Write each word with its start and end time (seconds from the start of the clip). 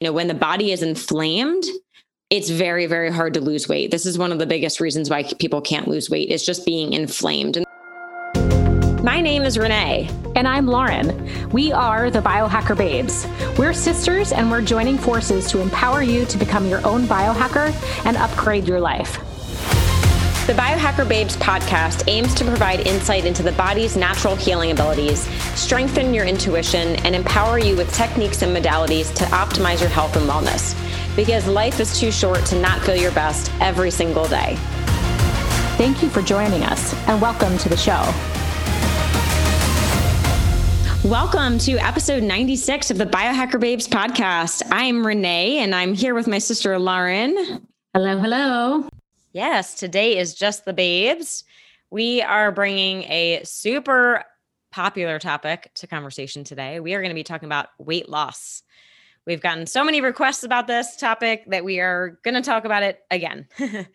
You 0.00 0.08
know, 0.08 0.14
when 0.14 0.28
the 0.28 0.34
body 0.34 0.72
is 0.72 0.82
inflamed, 0.82 1.62
it's 2.30 2.48
very, 2.48 2.86
very 2.86 3.10
hard 3.10 3.34
to 3.34 3.40
lose 3.42 3.68
weight. 3.68 3.90
This 3.90 4.06
is 4.06 4.16
one 4.16 4.32
of 4.32 4.38
the 4.38 4.46
biggest 4.46 4.80
reasons 4.80 5.10
why 5.10 5.24
people 5.38 5.60
can't 5.60 5.86
lose 5.88 6.08
weight. 6.08 6.30
It's 6.30 6.46
just 6.46 6.64
being 6.64 6.94
inflamed. 6.94 7.62
My 9.04 9.20
name 9.20 9.42
is 9.42 9.58
Renee. 9.58 10.08
And 10.36 10.48
I'm 10.48 10.66
Lauren. 10.66 11.50
We 11.50 11.70
are 11.72 12.10
the 12.10 12.22
Biohacker 12.22 12.78
Babes. 12.78 13.26
We're 13.58 13.74
sisters 13.74 14.32
and 14.32 14.50
we're 14.50 14.62
joining 14.62 14.96
forces 14.96 15.46
to 15.50 15.60
empower 15.60 16.02
you 16.02 16.24
to 16.24 16.38
become 16.38 16.66
your 16.66 16.86
own 16.86 17.02
biohacker 17.02 17.70
and 18.06 18.16
upgrade 18.16 18.66
your 18.66 18.80
life. 18.80 19.18
The 20.46 20.56
Biohacker 20.56 21.08
Babes 21.08 21.36
podcast 21.36 22.02
aims 22.08 22.34
to 22.34 22.44
provide 22.44 22.80
insight 22.80 23.24
into 23.24 23.42
the 23.42 23.52
body's 23.52 23.96
natural 23.96 24.34
healing 24.34 24.72
abilities, 24.72 25.20
strengthen 25.54 26.12
your 26.12 26.24
intuition, 26.24 26.96
and 27.04 27.14
empower 27.14 27.58
you 27.58 27.76
with 27.76 27.92
techniques 27.94 28.42
and 28.42 28.56
modalities 28.56 29.14
to 29.14 29.24
optimize 29.26 29.80
your 29.80 29.90
health 29.90 30.16
and 30.16 30.28
wellness. 30.28 30.74
Because 31.14 31.46
life 31.46 31.78
is 31.78 32.00
too 32.00 32.10
short 32.10 32.44
to 32.46 32.60
not 32.60 32.80
feel 32.80 32.96
your 32.96 33.12
best 33.12 33.52
every 33.60 33.92
single 33.92 34.26
day. 34.26 34.56
Thank 35.76 36.02
you 36.02 36.08
for 36.08 36.22
joining 36.22 36.64
us 36.64 36.94
and 37.06 37.20
welcome 37.20 37.56
to 37.58 37.68
the 37.68 37.76
show. 37.76 38.02
Welcome 41.08 41.58
to 41.58 41.76
episode 41.76 42.24
96 42.24 42.90
of 42.90 42.98
the 42.98 43.06
Biohacker 43.06 43.60
Babes 43.60 43.86
podcast. 43.86 44.62
I'm 44.72 45.06
Renee 45.06 45.58
and 45.58 45.74
I'm 45.74 45.94
here 45.94 46.14
with 46.14 46.26
my 46.26 46.38
sister 46.38 46.76
Lauren. 46.78 47.68
Hello, 47.94 48.18
hello. 48.18 48.88
Yes, 49.32 49.74
today 49.74 50.18
is 50.18 50.34
just 50.34 50.64
the 50.64 50.72
babes. 50.72 51.44
We 51.88 52.20
are 52.20 52.50
bringing 52.50 53.04
a 53.04 53.42
super 53.44 54.24
popular 54.72 55.20
topic 55.20 55.70
to 55.74 55.86
conversation 55.86 56.42
today. 56.42 56.80
We 56.80 56.94
are 56.94 57.00
going 57.00 57.10
to 57.10 57.14
be 57.14 57.22
talking 57.22 57.46
about 57.46 57.68
weight 57.78 58.08
loss. 58.08 58.64
We've 59.26 59.40
gotten 59.40 59.66
so 59.66 59.84
many 59.84 60.00
requests 60.00 60.42
about 60.42 60.66
this 60.66 60.96
topic 60.96 61.44
that 61.46 61.64
we 61.64 61.78
are 61.78 62.18
going 62.24 62.34
to 62.34 62.42
talk 62.42 62.64
about 62.64 62.82
it 62.82 63.00
again. 63.08 63.46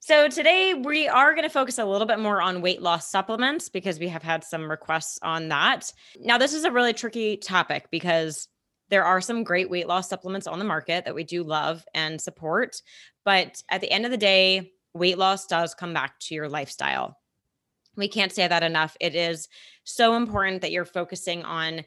so, 0.00 0.28
today 0.28 0.72
we 0.72 1.06
are 1.06 1.34
going 1.34 1.46
to 1.46 1.52
focus 1.52 1.76
a 1.76 1.84
little 1.84 2.06
bit 2.06 2.18
more 2.18 2.40
on 2.40 2.62
weight 2.62 2.80
loss 2.80 3.10
supplements 3.10 3.68
because 3.68 3.98
we 3.98 4.08
have 4.08 4.22
had 4.22 4.42
some 4.42 4.70
requests 4.70 5.18
on 5.22 5.48
that. 5.48 5.92
Now, 6.18 6.38
this 6.38 6.54
is 6.54 6.64
a 6.64 6.70
really 6.70 6.94
tricky 6.94 7.36
topic 7.36 7.88
because 7.90 8.48
there 8.88 9.04
are 9.04 9.20
some 9.20 9.44
great 9.44 9.68
weight 9.68 9.86
loss 9.86 10.08
supplements 10.08 10.46
on 10.46 10.58
the 10.58 10.64
market 10.64 11.04
that 11.04 11.14
we 11.14 11.24
do 11.24 11.42
love 11.42 11.84
and 11.92 12.18
support. 12.18 12.80
But 13.24 13.62
at 13.68 13.82
the 13.82 13.90
end 13.90 14.06
of 14.06 14.10
the 14.10 14.16
day, 14.16 14.72
weight 14.98 15.18
loss 15.18 15.46
does 15.46 15.74
come 15.74 15.94
back 15.94 16.18
to 16.20 16.34
your 16.34 16.48
lifestyle. 16.48 17.18
We 17.96 18.08
can't 18.08 18.32
say 18.32 18.46
that 18.46 18.62
enough. 18.62 18.96
It 19.00 19.14
is 19.14 19.48
so 19.84 20.14
important 20.14 20.62
that 20.62 20.72
you're 20.72 20.84
focusing 20.84 21.44
on 21.44 21.84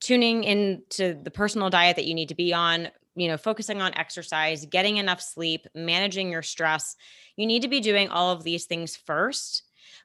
tuning 0.00 0.44
into 0.44 1.18
the 1.22 1.30
personal 1.30 1.70
diet 1.70 1.96
that 1.96 2.04
you 2.04 2.14
need 2.14 2.28
to 2.28 2.34
be 2.34 2.52
on, 2.52 2.88
you 3.16 3.26
know, 3.26 3.36
focusing 3.36 3.82
on 3.82 3.94
exercise, 3.94 4.66
getting 4.66 4.98
enough 4.98 5.20
sleep, 5.20 5.66
managing 5.74 6.30
your 6.30 6.42
stress. 6.42 6.94
You 7.36 7.46
need 7.46 7.62
to 7.62 7.68
be 7.68 7.80
doing 7.80 8.08
all 8.08 8.30
of 8.30 8.44
these 8.44 8.66
things 8.66 8.94
first. 8.96 9.64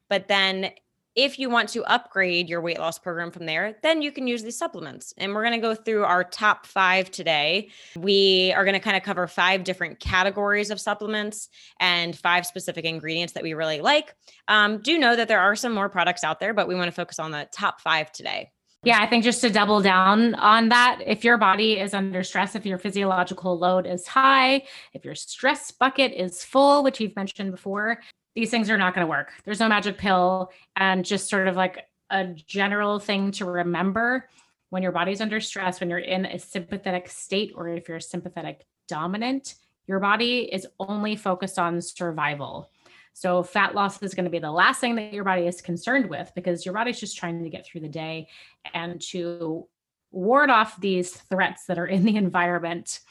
But 0.09 0.28
then 0.28 0.72
if 1.16 1.38
you 1.38 1.50
want 1.50 1.69
to 1.69 1.83
upgrade 1.86 2.50
your 2.50 2.61
weight 2.61 2.80
loss 2.80 2.97
program 2.97 3.31
from 3.31 3.45
there, 3.45 3.75
then 3.83 4.02
you 4.02 4.11
can 4.11 4.28
use 4.28 4.44
these 4.44 4.58
supplements. 4.58 5.14
And 5.17 5.33
we're 5.33 5.44
going 5.44 5.59
to 5.59 5.67
go 5.67 5.75
through 5.75 6.03
our 6.03 6.23
top 6.23 6.66
five 6.66 7.11
today. 7.11 7.69
We 7.95 8.53
are 8.56 8.64
going 8.64 8.73
to 8.73 8.80
kind 8.80 8.97
of 8.97 9.03
cover 9.03 9.28
five 9.28 9.64
different 9.64 10.00
categories 10.00 10.72
of 10.72 10.80
supplements 10.80 11.50
and 11.80 12.17
five 12.17 12.45
specific 12.45 12.86
ingredients 12.86 13.34
that 13.34 13.44
we 13.44 13.53
really 13.53 13.81
like. 13.81 14.16
Um, 14.47 14.80
do 14.80 14.97
know 14.97 15.16
that 15.16 15.28
there 15.28 15.39
are 15.39 15.56
some 15.56 15.73
more 15.73 15.89
products 15.89 16.23
out 16.23 16.39
there, 16.39 16.53
but 16.53 16.67
we 16.67 16.75
want 16.75 16.88
to 16.88 16.91
focus 16.91 17.19
on 17.19 17.31
the 17.31 17.47
top 17.52 17.81
five 17.81 18.11
today. 18.11 18.52
Yeah, 18.86 19.00
I 19.02 19.08
think 19.08 19.23
just 19.23 19.39
to 19.41 19.50
double 19.50 19.81
down 19.81 20.36
on 20.36 20.67
that, 20.69 21.00
if 21.06 21.23
your 21.23 21.38
body 21.38 21.80
is 21.80 21.94
under 21.94 22.22
stress, 22.22 22.53
if 22.53 22.66
your 22.66 22.78
physiological 22.78 23.58
load 23.58 23.88
is 23.88 24.08
high, 24.08 24.64
if 24.94 25.06
your 25.06 25.16
stress 25.16 25.72
bucket 25.72 26.11
is 26.11 26.44
full, 26.44 26.84
which 26.84 27.00
we've 27.00 27.16
mentioned 27.16 27.52
before, 27.52 28.02
these 28.36 28.50
things 28.50 28.70
are 28.70 28.78
not 28.78 28.95
going 28.95 29.06
to 29.06 29.09
work. 29.09 29.31
There's 29.45 29.59
no 29.59 29.67
magic 29.67 29.98
pill. 29.98 30.52
And 30.76 31.06
just 31.06 31.30
sort 31.30 31.47
of 31.47 31.56
like 31.56 31.88
a 32.09 32.25
general 32.25 33.00
thing 33.00 33.31
to 33.31 33.46
remember 33.46 34.28
when 34.69 34.81
your 34.81 34.91
body's 34.91 35.22
under 35.22 35.40
stress, 35.40 35.80
when 35.80 35.90
you're 35.90 36.00
in 36.00 36.25
a 36.25 36.40
sympathetic 36.40 37.07
state, 37.07 37.53
or 37.56 37.68
if 37.69 37.88
you're 37.88 38.00
sympathetic 38.00 38.66
dominant, 38.88 39.56
your 39.85 40.00
body 40.00 40.50
is 40.52 40.66
only 40.80 41.16
focused 41.16 41.59
on 41.59 41.81
survival. 41.81 42.72
So, 43.13 43.44
fat 43.44 43.75
loss 43.75 44.02
is 44.02 44.16
going 44.16 44.25
to 44.25 44.31
be 44.31 44.40
the 44.40 44.52
last 44.52 44.81
thing 44.81 44.96
that 44.96 45.13
your 45.13 45.24
body 45.24 45.46
is 45.46 45.62
concerned 45.62 46.09
with 46.09 46.31
because 46.34 46.66
your 46.66 46.74
body's 46.74 47.00
just 47.00 47.18
trying 47.18 47.44
to 47.44 47.50
get 47.50 47.66
through 47.66 47.81
the 47.81 47.88
day 47.88 48.28
and 48.74 49.00
to 49.09 49.68
ward 50.12 50.50
off 50.50 50.80
these 50.81 51.12
threats 51.12 51.66
that 51.66 51.78
are 51.78 51.86
in 51.86 52.03
the 52.03 52.16
environment 52.16 53.02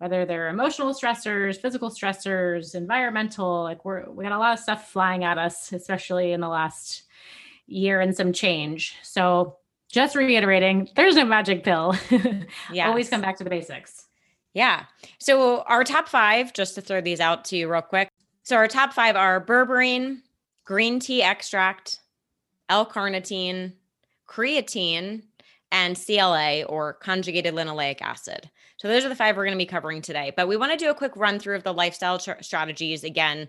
whether 0.00 0.24
they're 0.24 0.48
emotional 0.48 0.94
stressors, 0.94 1.60
physical 1.60 1.90
stressors, 1.90 2.74
environmental, 2.74 3.62
like 3.62 3.84
we're 3.84 4.08
we 4.10 4.24
got 4.24 4.32
a 4.32 4.38
lot 4.38 4.54
of 4.54 4.58
stuff 4.58 4.90
flying 4.90 5.24
at 5.24 5.36
us, 5.36 5.74
especially 5.74 6.32
in 6.32 6.40
the 6.40 6.48
last 6.48 7.02
year 7.66 8.00
and 8.00 8.16
some 8.16 8.32
change. 8.32 8.96
So 9.02 9.58
just 9.92 10.16
reiterating, 10.16 10.88
there's 10.96 11.16
no 11.16 11.26
magic 11.26 11.64
pill. 11.64 11.94
Yeah. 12.72 12.86
Always 12.88 13.10
come 13.10 13.20
back 13.20 13.36
to 13.36 13.44
the 13.44 13.50
basics. 13.50 14.06
Yeah. 14.54 14.86
So 15.18 15.60
our 15.64 15.84
top 15.84 16.08
five, 16.08 16.54
just 16.54 16.76
to 16.76 16.80
throw 16.80 17.02
these 17.02 17.20
out 17.20 17.44
to 17.46 17.58
you 17.58 17.70
real 17.70 17.82
quick. 17.82 18.08
So 18.42 18.56
our 18.56 18.68
top 18.68 18.94
five 18.94 19.16
are 19.16 19.44
berberine, 19.44 20.22
green 20.64 20.98
tea 20.98 21.22
extract, 21.22 22.00
L-carnitine, 22.70 23.74
creatine, 24.26 25.24
and 25.70 25.94
CLA 25.94 26.62
or 26.62 26.94
conjugated 26.94 27.52
linoleic 27.54 28.00
acid. 28.00 28.48
So 28.80 28.88
those 28.88 29.04
are 29.04 29.10
the 29.10 29.14
five 29.14 29.36
we're 29.36 29.44
going 29.44 29.58
to 29.58 29.62
be 29.62 29.66
covering 29.66 30.00
today. 30.00 30.32
But 30.34 30.48
we 30.48 30.56
want 30.56 30.72
to 30.72 30.78
do 30.78 30.88
a 30.88 30.94
quick 30.94 31.14
run 31.14 31.38
through 31.38 31.56
of 31.56 31.64
the 31.64 31.74
lifestyle 31.74 32.18
tr- 32.18 32.40
strategies 32.40 33.04
again. 33.04 33.48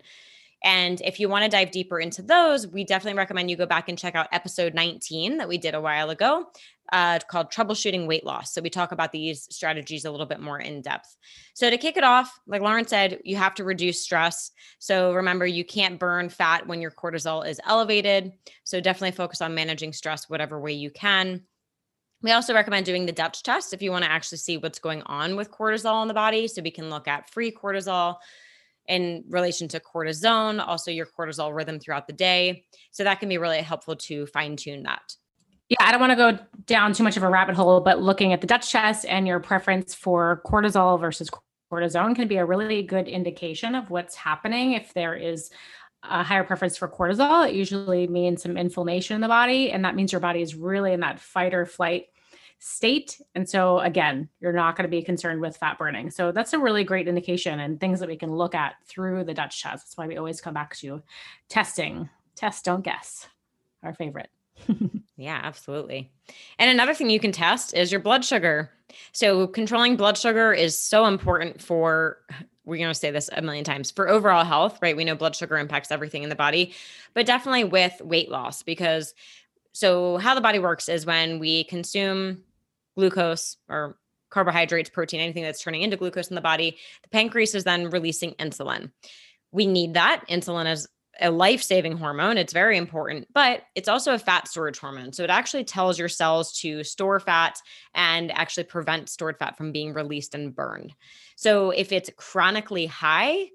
And 0.61 0.99
if 1.01 1.21
you 1.21 1.29
want 1.29 1.45
to 1.45 1.49
dive 1.49 1.71
deeper 1.71 2.01
into 2.01 2.21
those, 2.21 2.67
we 2.67 2.83
definitely 2.83 3.17
recommend 3.17 3.49
you 3.49 3.55
go 3.55 3.65
back 3.65 3.87
and 3.87 3.97
check 3.97 4.13
out 4.13 4.27
episode 4.33 4.73
19 4.73 5.37
that 5.37 5.47
we 5.47 5.57
did 5.57 5.73
a 5.73 5.79
while 5.79 6.09
ago 6.09 6.47
uh, 6.91 7.19
called 7.29 7.49
Troubleshooting 7.49 8.07
Weight 8.07 8.25
Loss. 8.25 8.53
So 8.53 8.61
we 8.61 8.69
talk 8.69 8.91
about 8.91 9.13
these 9.13 9.47
strategies 9.49 10.03
a 10.03 10.11
little 10.11 10.25
bit 10.25 10.41
more 10.41 10.59
in 10.59 10.81
depth. 10.81 11.15
So 11.53 11.69
to 11.69 11.77
kick 11.77 11.95
it 11.95 12.03
off, 12.03 12.37
like 12.45 12.61
Lauren 12.61 12.85
said, 12.85 13.21
you 13.23 13.37
have 13.37 13.55
to 13.55 13.63
reduce 13.63 14.01
stress. 14.01 14.51
So 14.79 15.13
remember, 15.13 15.47
you 15.47 15.63
can't 15.63 15.97
burn 15.97 16.27
fat 16.27 16.67
when 16.67 16.81
your 16.81 16.91
cortisol 16.91 17.47
is 17.47 17.61
elevated. 17.65 18.33
So 18.65 18.81
definitely 18.81 19.15
focus 19.15 19.41
on 19.41 19.55
managing 19.55 19.93
stress 19.93 20.29
whatever 20.29 20.59
way 20.59 20.73
you 20.73 20.91
can. 20.91 21.43
We 22.21 22.31
also 22.31 22.53
recommend 22.53 22.85
doing 22.85 23.05
the 23.05 23.11
Dutch 23.11 23.43
test 23.43 23.73
if 23.73 23.81
you 23.81 23.91
want 23.91 24.05
to 24.05 24.11
actually 24.11 24.37
see 24.37 24.57
what's 24.57 24.79
going 24.79 25.01
on 25.03 25.35
with 25.35 25.51
cortisol 25.51 26.01
in 26.01 26.07
the 26.07 26.13
body. 26.13 26.47
So 26.47 26.61
we 26.61 26.71
can 26.71 26.89
look 26.89 27.07
at 27.07 27.29
free 27.29 27.51
cortisol 27.51 28.17
in 28.87 29.23
relation 29.29 29.67
to 29.69 29.79
cortisone, 29.79 30.65
also 30.65 30.91
your 30.91 31.05
cortisol 31.05 31.55
rhythm 31.55 31.79
throughout 31.79 32.07
the 32.07 32.13
day. 32.13 32.65
So 32.91 33.03
that 33.03 33.19
can 33.19 33.29
be 33.29 33.37
really 33.37 33.61
helpful 33.61 33.95
to 33.95 34.25
fine 34.27 34.55
tune 34.55 34.83
that. 34.83 35.15
Yeah, 35.69 35.77
I 35.79 35.91
don't 35.91 36.01
want 36.01 36.11
to 36.11 36.15
go 36.17 36.37
down 36.65 36.93
too 36.93 37.03
much 37.03 37.15
of 37.15 37.23
a 37.23 37.29
rabbit 37.29 37.55
hole, 37.55 37.79
but 37.79 38.01
looking 38.01 38.33
at 38.33 38.41
the 38.41 38.47
Dutch 38.47 38.71
test 38.71 39.05
and 39.05 39.25
your 39.25 39.39
preference 39.39 39.95
for 39.95 40.41
cortisol 40.45 40.99
versus 40.99 41.29
cortisone 41.71 42.15
can 42.15 42.27
be 42.27 42.35
a 42.37 42.45
really 42.45 42.83
good 42.83 43.07
indication 43.07 43.73
of 43.73 43.89
what's 43.89 44.15
happening 44.15 44.73
if 44.73 44.93
there 44.93 45.15
is 45.15 45.49
a 46.03 46.23
higher 46.23 46.43
preference 46.43 46.77
for 46.77 46.87
cortisol, 46.87 47.47
it 47.47 47.55
usually 47.55 48.07
means 48.07 48.41
some 48.41 48.57
inflammation 48.57 49.15
in 49.15 49.21
the 49.21 49.27
body. 49.27 49.71
And 49.71 49.85
that 49.85 49.95
means 49.95 50.11
your 50.11 50.21
body 50.21 50.41
is 50.41 50.55
really 50.55 50.93
in 50.93 50.99
that 51.01 51.19
fight 51.19 51.53
or 51.53 51.65
flight 51.65 52.07
state. 52.59 53.19
And 53.33 53.49
so, 53.49 53.79
again, 53.79 54.29
you're 54.39 54.53
not 54.53 54.75
going 54.75 54.83
to 54.83 54.89
be 54.89 55.01
concerned 55.01 55.41
with 55.41 55.57
fat 55.57 55.77
burning. 55.77 56.11
So, 56.11 56.31
that's 56.31 56.53
a 56.53 56.59
really 56.59 56.83
great 56.83 57.07
indication 57.07 57.59
and 57.59 57.79
things 57.79 57.99
that 57.99 58.09
we 58.09 58.15
can 58.15 58.31
look 58.31 58.55
at 58.55 58.75
through 58.85 59.23
the 59.23 59.33
Dutch 59.33 59.61
test. 59.61 59.85
That's 59.85 59.97
why 59.97 60.07
we 60.07 60.17
always 60.17 60.41
come 60.41 60.53
back 60.53 60.75
to 60.77 61.01
testing. 61.49 62.09
Test, 62.35 62.65
don't 62.65 62.83
guess. 62.83 63.27
Our 63.83 63.93
favorite. 63.93 64.29
yeah, 65.17 65.39
absolutely. 65.43 66.11
And 66.59 66.69
another 66.69 66.93
thing 66.93 67.09
you 67.09 67.19
can 67.19 67.31
test 67.31 67.73
is 67.73 67.91
your 67.91 68.01
blood 68.01 68.23
sugar. 68.23 68.71
So, 69.11 69.47
controlling 69.47 69.95
blood 69.95 70.17
sugar 70.17 70.53
is 70.53 70.77
so 70.77 71.05
important 71.05 71.61
for 71.61 72.19
we're 72.65 72.77
going 72.77 72.89
to 72.89 72.95
say 72.95 73.11
this 73.11 73.29
a 73.35 73.41
million 73.41 73.63
times 73.63 73.89
for 73.91 74.07
overall 74.07 74.45
health, 74.45 74.79
right? 74.81 74.95
We 74.95 75.03
know 75.03 75.15
blood 75.15 75.35
sugar 75.35 75.57
impacts 75.57 75.91
everything 75.91 76.23
in 76.23 76.29
the 76.29 76.35
body, 76.35 76.73
but 77.13 77.25
definitely 77.25 77.63
with 77.63 77.99
weight 78.01 78.29
loss 78.29 78.61
because 78.63 79.13
so 79.73 80.17
how 80.17 80.35
the 80.35 80.41
body 80.41 80.59
works 80.59 80.89
is 80.89 81.05
when 81.05 81.39
we 81.39 81.63
consume 81.65 82.43
glucose 82.95 83.57
or 83.69 83.97
carbohydrates, 84.29 84.89
protein, 84.89 85.19
anything 85.19 85.43
that's 85.43 85.61
turning 85.61 85.81
into 85.81 85.97
glucose 85.97 86.29
in 86.29 86.35
the 86.35 86.41
body, 86.41 86.77
the 87.03 87.09
pancreas 87.09 87.55
is 87.55 87.63
then 87.63 87.89
releasing 87.89 88.31
insulin. 88.33 88.91
We 89.51 89.65
need 89.65 89.93
that. 89.93 90.23
Insulin 90.29 90.71
is 90.71 90.87
a 91.19 91.29
life 91.29 91.61
saving 91.61 91.97
hormone. 91.97 92.37
It's 92.37 92.53
very 92.53 92.77
important, 92.77 93.27
but 93.33 93.63
it's 93.75 93.89
also 93.89 94.13
a 94.13 94.19
fat 94.19 94.47
storage 94.47 94.79
hormone. 94.79 95.13
So 95.13 95.23
it 95.23 95.29
actually 95.29 95.65
tells 95.65 95.99
your 95.99 96.09
cells 96.09 96.53
to 96.59 96.83
store 96.83 97.19
fat 97.19 97.59
and 97.93 98.31
actually 98.31 98.63
prevent 98.63 99.09
stored 99.09 99.37
fat 99.37 99.57
from 99.57 99.71
being 99.71 99.93
released 99.93 100.35
and 100.35 100.55
burned. 100.55 100.93
So 101.35 101.71
if 101.71 101.91
it's 101.91 102.09
chronically 102.15 102.85
high, 102.85 103.49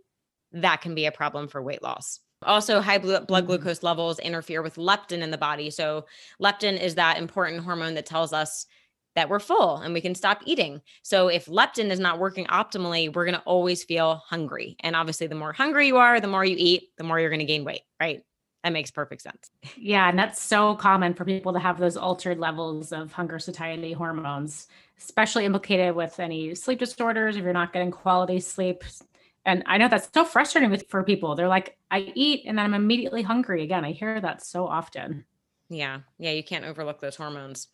that 0.53 0.81
can 0.81 0.95
be 0.95 1.07
a 1.07 1.13
problem 1.13 1.49
for 1.49 1.63
weight 1.63 1.83
loss. 1.83 2.21
Also, 2.43 2.81
high 2.81 2.99
blood 2.99 3.27
mm-hmm. 3.27 3.47
glucose 3.47 3.83
levels 3.83 4.19
interfere 4.19 4.63
with 4.63 4.77
leptin 4.77 5.23
in 5.23 5.31
the 5.31 5.39
body. 5.39 5.71
So, 5.71 6.05
leptin 6.41 6.81
is 6.81 6.97
that 6.97 7.19
important 7.19 7.65
hormone 7.65 7.95
that 7.95 8.07
tells 8.07 8.33
us 8.35 8.67
that 9.17 9.29
we're 9.29 9.41
full 9.41 9.79
and 9.79 9.93
we 9.93 10.01
can 10.01 10.15
stop 10.15 10.43
eating. 10.45 10.81
So 11.03 11.29
if 11.29 11.47
leptin 11.47 11.91
is 11.91 11.99
not 11.99 12.21
working 12.21 12.47
optimally, 12.47 13.13
we're 13.13 13.25
going 13.25 13.35
to 13.35 13.43
always 13.43 13.83
feel 13.83 14.23
hungry. 14.27 14.77
And 14.81 14.95
obviously, 14.95 15.27
the 15.27 15.35
more 15.35 15.53
hungry 15.53 15.89
you 15.89 15.97
are, 15.97 16.21
the 16.21 16.29
more 16.29 16.45
you 16.45 16.55
eat, 16.57 16.91
the 16.97 17.05
more 17.05 17.19
you're 17.19 17.31
going 17.31 17.41
to 17.41 17.47
gain 17.47 17.65
weight, 17.65 17.83
right? 17.99 18.23
That 18.63 18.73
makes 18.73 18.91
perfect 18.91 19.23
sense. 19.23 19.51
Yeah. 19.77 20.09
And 20.09 20.19
that's 20.19 20.43
so 20.43 20.75
common 20.77 21.15
for 21.15 21.25
people 21.25 21.53
to 21.55 21.59
have 21.59 21.79
those 21.79 21.97
altered 21.97 22.39
levels 22.39 22.93
of 22.93 23.13
hunger 23.13 23.39
satiety 23.39 23.93
hormones, 23.93 24.67
especially 24.99 25.45
implicated 25.45 25.95
with 25.95 26.21
any 26.21 26.55
sleep 26.55 26.81
disorders 26.81 27.37
if 27.37 27.43
you're 27.43 27.53
not 27.53 27.73
getting 27.73 27.91
quality 27.91 28.41
sleep. 28.41 28.85
And 29.45 29.63
I 29.67 29.79
know 29.79 29.89
that's 29.89 30.11
so 30.13 30.25
frustrating 30.25 30.71
with, 30.71 30.89
for 30.89 31.05
people. 31.05 31.37
They're 31.37 31.49
like, 31.49 31.79
I 31.91 32.13
eat 32.15 32.43
and 32.47 32.59
then 32.59 32.65
I'm 32.65 32.75
immediately 32.75 33.23
hungry 33.23 33.63
again. 33.63 33.85
I 33.85 33.93
hear 33.93 34.21
that 34.21 34.45
so 34.45 34.67
often. 34.67 35.25
Yeah. 35.71 36.01
Yeah. 36.19 36.33
You 36.33 36.43
can't 36.43 36.65
overlook 36.65 37.01
those 37.01 37.17
hormones. 37.17 37.69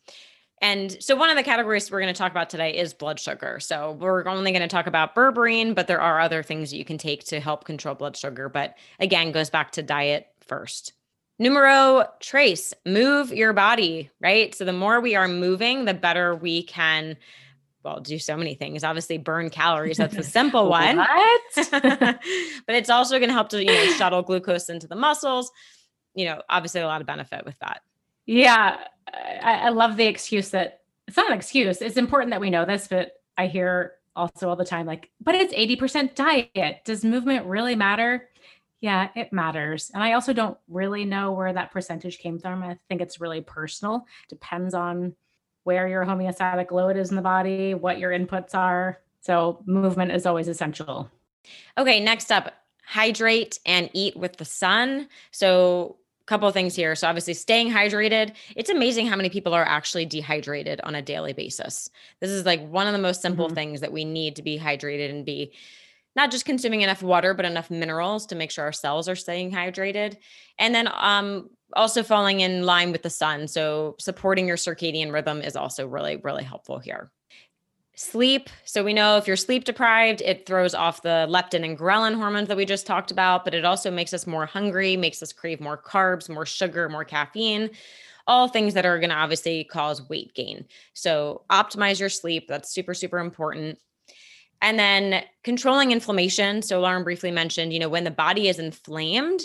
And 0.63 0.95
so, 1.03 1.17
one 1.17 1.29
of 1.29 1.35
the 1.35 1.43
categories 1.43 1.91
we're 1.91 1.99
going 1.99 2.13
to 2.13 2.17
talk 2.17 2.31
about 2.31 2.49
today 2.49 2.77
is 2.77 2.93
blood 2.93 3.19
sugar. 3.19 3.59
So, 3.59 3.97
we're 3.99 4.25
only 4.25 4.53
going 4.53 4.61
to 4.61 4.69
talk 4.69 4.87
about 4.87 5.13
berberine, 5.13 5.75
but 5.75 5.87
there 5.87 5.99
are 5.99 6.21
other 6.21 6.41
things 6.41 6.71
that 6.71 6.77
you 6.77 6.85
can 6.85 6.97
take 6.97 7.25
to 7.25 7.41
help 7.41 7.65
control 7.65 7.95
blood 7.95 8.15
sugar. 8.15 8.47
But 8.47 8.77
again, 8.97 9.33
goes 9.33 9.49
back 9.49 9.73
to 9.73 9.83
diet 9.83 10.27
first. 10.39 10.93
Numero 11.37 12.07
trace, 12.21 12.73
move 12.85 13.33
your 13.33 13.51
body, 13.51 14.09
right? 14.21 14.55
So, 14.55 14.63
the 14.63 14.71
more 14.71 15.01
we 15.01 15.15
are 15.15 15.27
moving, 15.27 15.83
the 15.83 15.93
better 15.93 16.33
we 16.33 16.63
can 16.63 17.17
well, 17.83 17.99
do 17.99 18.17
so 18.17 18.37
many 18.37 18.55
things. 18.55 18.85
Obviously, 18.85 19.17
burn 19.17 19.49
calories. 19.49 19.97
That's 19.97 20.15
a 20.15 20.23
simple 20.23 20.69
one. 20.69 20.95
but 21.55 22.19
it's 22.69 22.89
also 22.89 23.19
going 23.19 23.27
to 23.27 23.33
help 23.33 23.49
to, 23.49 23.59
you 23.59 23.67
know, 23.67 23.85
shuttle 23.97 24.21
glucose 24.21 24.69
into 24.69 24.87
the 24.87 24.95
muscles. 24.95 25.51
You 26.15 26.23
know, 26.23 26.41
obviously 26.47 26.79
a 26.79 26.87
lot 26.87 27.01
of 27.01 27.07
benefit 27.07 27.43
with 27.43 27.59
that. 27.59 27.81
Yeah. 28.25 28.77
I, 29.11 29.61
I 29.65 29.69
love 29.69 29.97
the 29.97 30.05
excuse 30.05 30.49
that 30.49 30.81
it's 31.07 31.17
not 31.17 31.31
an 31.31 31.37
excuse. 31.37 31.81
It's 31.81 31.97
important 31.97 32.31
that 32.31 32.41
we 32.41 32.49
know 32.49 32.65
this, 32.65 32.87
but 32.87 33.13
I 33.37 33.47
hear 33.47 33.93
also 34.15 34.49
all 34.49 34.55
the 34.55 34.65
time, 34.65 34.85
like, 34.85 35.09
but 35.21 35.35
it's 35.35 35.53
80% 35.53 36.15
diet. 36.15 36.85
Does 36.85 37.03
movement 37.03 37.45
really 37.45 37.75
matter? 37.75 38.29
Yeah, 38.79 39.09
it 39.15 39.31
matters. 39.31 39.91
And 39.93 40.03
I 40.03 40.13
also 40.13 40.33
don't 40.33 40.57
really 40.67 41.05
know 41.05 41.31
where 41.31 41.53
that 41.53 41.71
percentage 41.71 42.19
came 42.19 42.39
from. 42.39 42.63
I 42.63 42.77
think 42.89 43.01
it's 43.01 43.21
really 43.21 43.41
personal. 43.41 44.05
Depends 44.29 44.73
on 44.73 45.15
where 45.63 45.87
your 45.87 46.05
homeostatic 46.05 46.71
load 46.71 46.97
is 46.97 47.09
in 47.09 47.15
the 47.15 47.21
body, 47.21 47.73
what 47.73 47.97
your 47.97 48.11
inputs 48.11 48.53
are. 48.53 48.99
So 49.21 49.63
movement 49.65 50.11
is 50.11 50.25
always 50.25 50.49
essential. 50.49 51.09
Okay, 51.77 52.01
next 52.01 52.31
up, 52.31 52.53
hydrate 52.85 53.59
and 53.65 53.89
eat 53.93 54.17
with 54.17 54.37
the 54.37 54.45
sun. 54.45 55.07
So 55.31 55.97
couple 56.25 56.47
of 56.47 56.53
things 56.53 56.75
here. 56.75 56.95
So 56.95 57.07
obviously 57.07 57.33
staying 57.33 57.71
hydrated. 57.71 58.33
It's 58.55 58.69
amazing 58.69 59.07
how 59.07 59.15
many 59.15 59.29
people 59.29 59.53
are 59.53 59.65
actually 59.65 60.05
dehydrated 60.05 60.79
on 60.81 60.95
a 60.95 61.01
daily 61.01 61.33
basis. 61.33 61.89
This 62.21 62.29
is 62.29 62.45
like 62.45 62.65
one 62.67 62.87
of 62.87 62.93
the 62.93 62.99
most 62.99 63.21
simple 63.21 63.47
mm-hmm. 63.47 63.55
things 63.55 63.81
that 63.81 63.91
we 63.91 64.05
need 64.05 64.37
to 64.37 64.43
be 64.43 64.57
hydrated 64.57 65.09
and 65.09 65.25
be 65.25 65.53
not 66.15 66.31
just 66.31 66.45
consuming 66.45 66.81
enough 66.81 67.01
water 67.01 67.33
but 67.33 67.45
enough 67.45 67.71
minerals 67.71 68.27
to 68.27 68.35
make 68.35 68.51
sure 68.51 68.65
our 68.65 68.71
cells 68.71 69.09
are 69.09 69.15
staying 69.15 69.51
hydrated. 69.51 70.17
And 70.57 70.73
then 70.73 70.87
um 70.93 71.49
also 71.75 72.03
falling 72.03 72.39
in 72.39 72.65
line 72.65 72.91
with 72.91 73.01
the 73.01 73.09
sun. 73.09 73.47
So 73.47 73.95
supporting 73.99 74.47
your 74.47 74.57
circadian 74.57 75.11
rhythm 75.11 75.41
is 75.41 75.55
also 75.55 75.87
really 75.87 76.17
really 76.17 76.43
helpful 76.43 76.79
here. 76.79 77.11
Sleep. 77.95 78.49
So 78.65 78.83
we 78.83 78.93
know 78.93 79.17
if 79.17 79.27
you're 79.27 79.35
sleep 79.35 79.65
deprived, 79.65 80.21
it 80.21 80.47
throws 80.47 80.73
off 80.73 81.03
the 81.03 81.27
leptin 81.29 81.63
and 81.63 81.77
ghrelin 81.77 82.15
hormones 82.15 82.47
that 82.47 82.57
we 82.57 82.65
just 82.65 82.87
talked 82.87 83.11
about, 83.11 83.45
but 83.45 83.53
it 83.53 83.65
also 83.65 83.91
makes 83.91 84.13
us 84.13 84.25
more 84.25 84.47
hungry, 84.47 84.97
makes 84.97 85.21
us 85.21 85.31
crave 85.31 85.61
more 85.61 85.77
carbs, 85.77 86.27
more 86.27 86.45
sugar, 86.45 86.89
more 86.89 87.05
caffeine, 87.05 87.69
all 88.25 88.47
things 88.47 88.73
that 88.73 88.85
are 88.85 88.97
going 88.97 89.11
to 89.11 89.15
obviously 89.15 89.63
cause 89.65 90.09
weight 90.09 90.33
gain. 90.33 90.65
So 90.93 91.43
optimize 91.51 91.99
your 91.99 92.09
sleep. 92.09 92.47
That's 92.47 92.73
super, 92.73 92.95
super 92.95 93.19
important. 93.19 93.77
And 94.63 94.79
then 94.79 95.23
controlling 95.43 95.91
inflammation. 95.91 96.63
So 96.63 96.79
Lauren 96.79 97.03
briefly 97.03 97.31
mentioned, 97.31 97.73
you 97.73 97.79
know, 97.79 97.89
when 97.89 98.05
the 98.05 98.11
body 98.11 98.47
is 98.47 98.57
inflamed, 98.57 99.41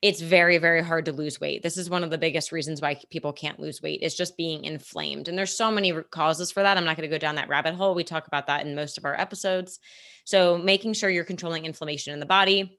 it's 0.00 0.20
very 0.20 0.58
very 0.58 0.82
hard 0.82 1.06
to 1.06 1.12
lose 1.12 1.40
weight. 1.40 1.62
This 1.62 1.76
is 1.76 1.90
one 1.90 2.04
of 2.04 2.10
the 2.10 2.18
biggest 2.18 2.52
reasons 2.52 2.80
why 2.80 3.00
people 3.10 3.32
can't 3.32 3.58
lose 3.58 3.82
weight 3.82 4.02
is 4.02 4.14
just 4.14 4.36
being 4.36 4.64
inflamed 4.64 5.28
and 5.28 5.36
there's 5.36 5.56
so 5.56 5.70
many 5.70 5.92
causes 6.10 6.52
for 6.52 6.62
that. 6.62 6.76
I'm 6.76 6.84
not 6.84 6.96
going 6.96 7.08
to 7.08 7.14
go 7.14 7.18
down 7.18 7.34
that 7.36 7.48
rabbit 7.48 7.74
hole. 7.74 7.94
We 7.94 8.04
talk 8.04 8.26
about 8.26 8.46
that 8.46 8.64
in 8.64 8.74
most 8.74 8.98
of 8.98 9.04
our 9.04 9.18
episodes. 9.18 9.80
So 10.24 10.58
making 10.58 10.92
sure 10.92 11.10
you're 11.10 11.24
controlling 11.24 11.64
inflammation 11.64 12.12
in 12.12 12.20
the 12.20 12.26
body 12.26 12.77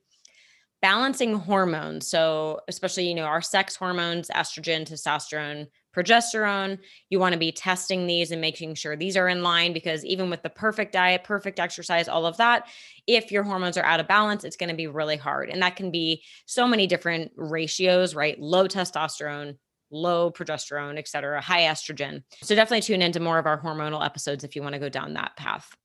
balancing 0.82 1.34
hormones 1.34 2.08
so 2.08 2.60
especially 2.68 3.08
you 3.08 3.16
know 3.16 3.24
our 3.24 3.42
sex 3.42 3.76
hormones 3.76 4.30
estrogen 4.34 4.90
testosterone 4.90 5.68
progesterone. 5.96 6.80
You 7.10 7.20
want 7.20 7.34
to 7.34 7.40
be 7.40 7.52
testing 7.52 8.08
these 8.08 8.32
and 8.32 8.42
making 8.42 8.76
sure 8.76 8.96
these 8.96 9.18
are 9.18 9.28
in 9.28 9.44
line 9.44 9.74
because 9.74 10.06
even 10.06 10.30
with 10.30 10.44
the 10.44 10.50
perfect 10.50 10.94
diet, 10.94 11.24
perfect 11.24 11.60
exercise, 11.60 12.08
all 12.08 12.26
of 12.26 12.38
that, 12.38 12.68
if 13.08 13.32
your 13.32 13.44
hormones 13.44 13.78
are 13.78 13.86
out 13.86 14.00
of 14.00 14.08
balance, 14.08 14.44
it's 14.44 14.56
going 14.56 14.70
to 14.70 14.76
be 14.76 14.88
really 14.88 15.18
hard. 15.18 15.50
And 15.50 15.62
that 15.62 15.76
can 15.76 15.92
be 15.92 16.24
so 16.46 16.68
many 16.68 16.88
different 16.88 17.32
ratios, 17.36 18.16
right? 18.16 18.40
Low 18.40 18.68
testosterone, 18.68 19.58
low 19.92 20.32
progesterone, 20.32 20.98
et 20.98 21.08
cetera, 21.08 21.42
high 21.42 21.64
estrogen. 21.64 22.24
So 22.44 22.56
definitely 22.56 22.82
tune 22.82 23.02
into 23.02 23.20
more 23.20 23.40
of 23.40 23.48
our 23.48 23.60
hormonal 23.60 24.06
episodes 24.06 24.44
if 24.44 24.56
you 24.56 24.62
want 24.62 24.74
to 24.74 24.80
go 24.80 24.90
down 24.90 25.14
that 25.14 25.36
path. 25.36 25.76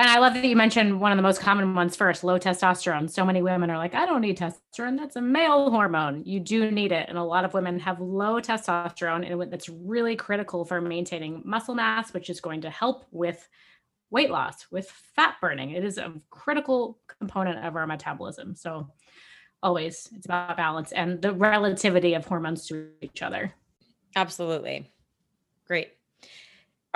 And 0.00 0.08
I 0.08 0.20
love 0.20 0.34
that 0.34 0.44
you 0.44 0.54
mentioned 0.54 1.00
one 1.00 1.10
of 1.10 1.16
the 1.16 1.22
most 1.22 1.40
common 1.40 1.74
ones 1.74 1.96
first 1.96 2.22
low 2.22 2.38
testosterone. 2.38 3.10
So 3.10 3.24
many 3.24 3.42
women 3.42 3.68
are 3.68 3.78
like, 3.78 3.96
I 3.96 4.06
don't 4.06 4.20
need 4.20 4.38
testosterone. 4.38 4.96
That's 4.96 5.16
a 5.16 5.20
male 5.20 5.72
hormone. 5.72 6.22
You 6.24 6.38
do 6.38 6.70
need 6.70 6.92
it. 6.92 7.08
And 7.08 7.18
a 7.18 7.24
lot 7.24 7.44
of 7.44 7.52
women 7.52 7.80
have 7.80 8.00
low 8.00 8.40
testosterone, 8.40 9.28
and 9.28 9.52
that's 9.52 9.68
really 9.68 10.14
critical 10.14 10.64
for 10.64 10.80
maintaining 10.80 11.42
muscle 11.44 11.74
mass, 11.74 12.14
which 12.14 12.30
is 12.30 12.40
going 12.40 12.60
to 12.60 12.70
help 12.70 13.06
with 13.10 13.48
weight 14.10 14.30
loss, 14.30 14.66
with 14.70 14.88
fat 14.88 15.34
burning. 15.40 15.72
It 15.72 15.84
is 15.84 15.98
a 15.98 16.14
critical 16.30 17.00
component 17.18 17.64
of 17.64 17.74
our 17.74 17.86
metabolism. 17.86 18.54
So 18.54 18.88
always 19.64 20.08
it's 20.14 20.26
about 20.26 20.56
balance 20.56 20.92
and 20.92 21.20
the 21.20 21.32
relativity 21.32 22.14
of 22.14 22.24
hormones 22.24 22.66
to 22.68 22.90
each 23.02 23.20
other. 23.20 23.52
Absolutely. 24.14 24.92
Great. 25.66 25.97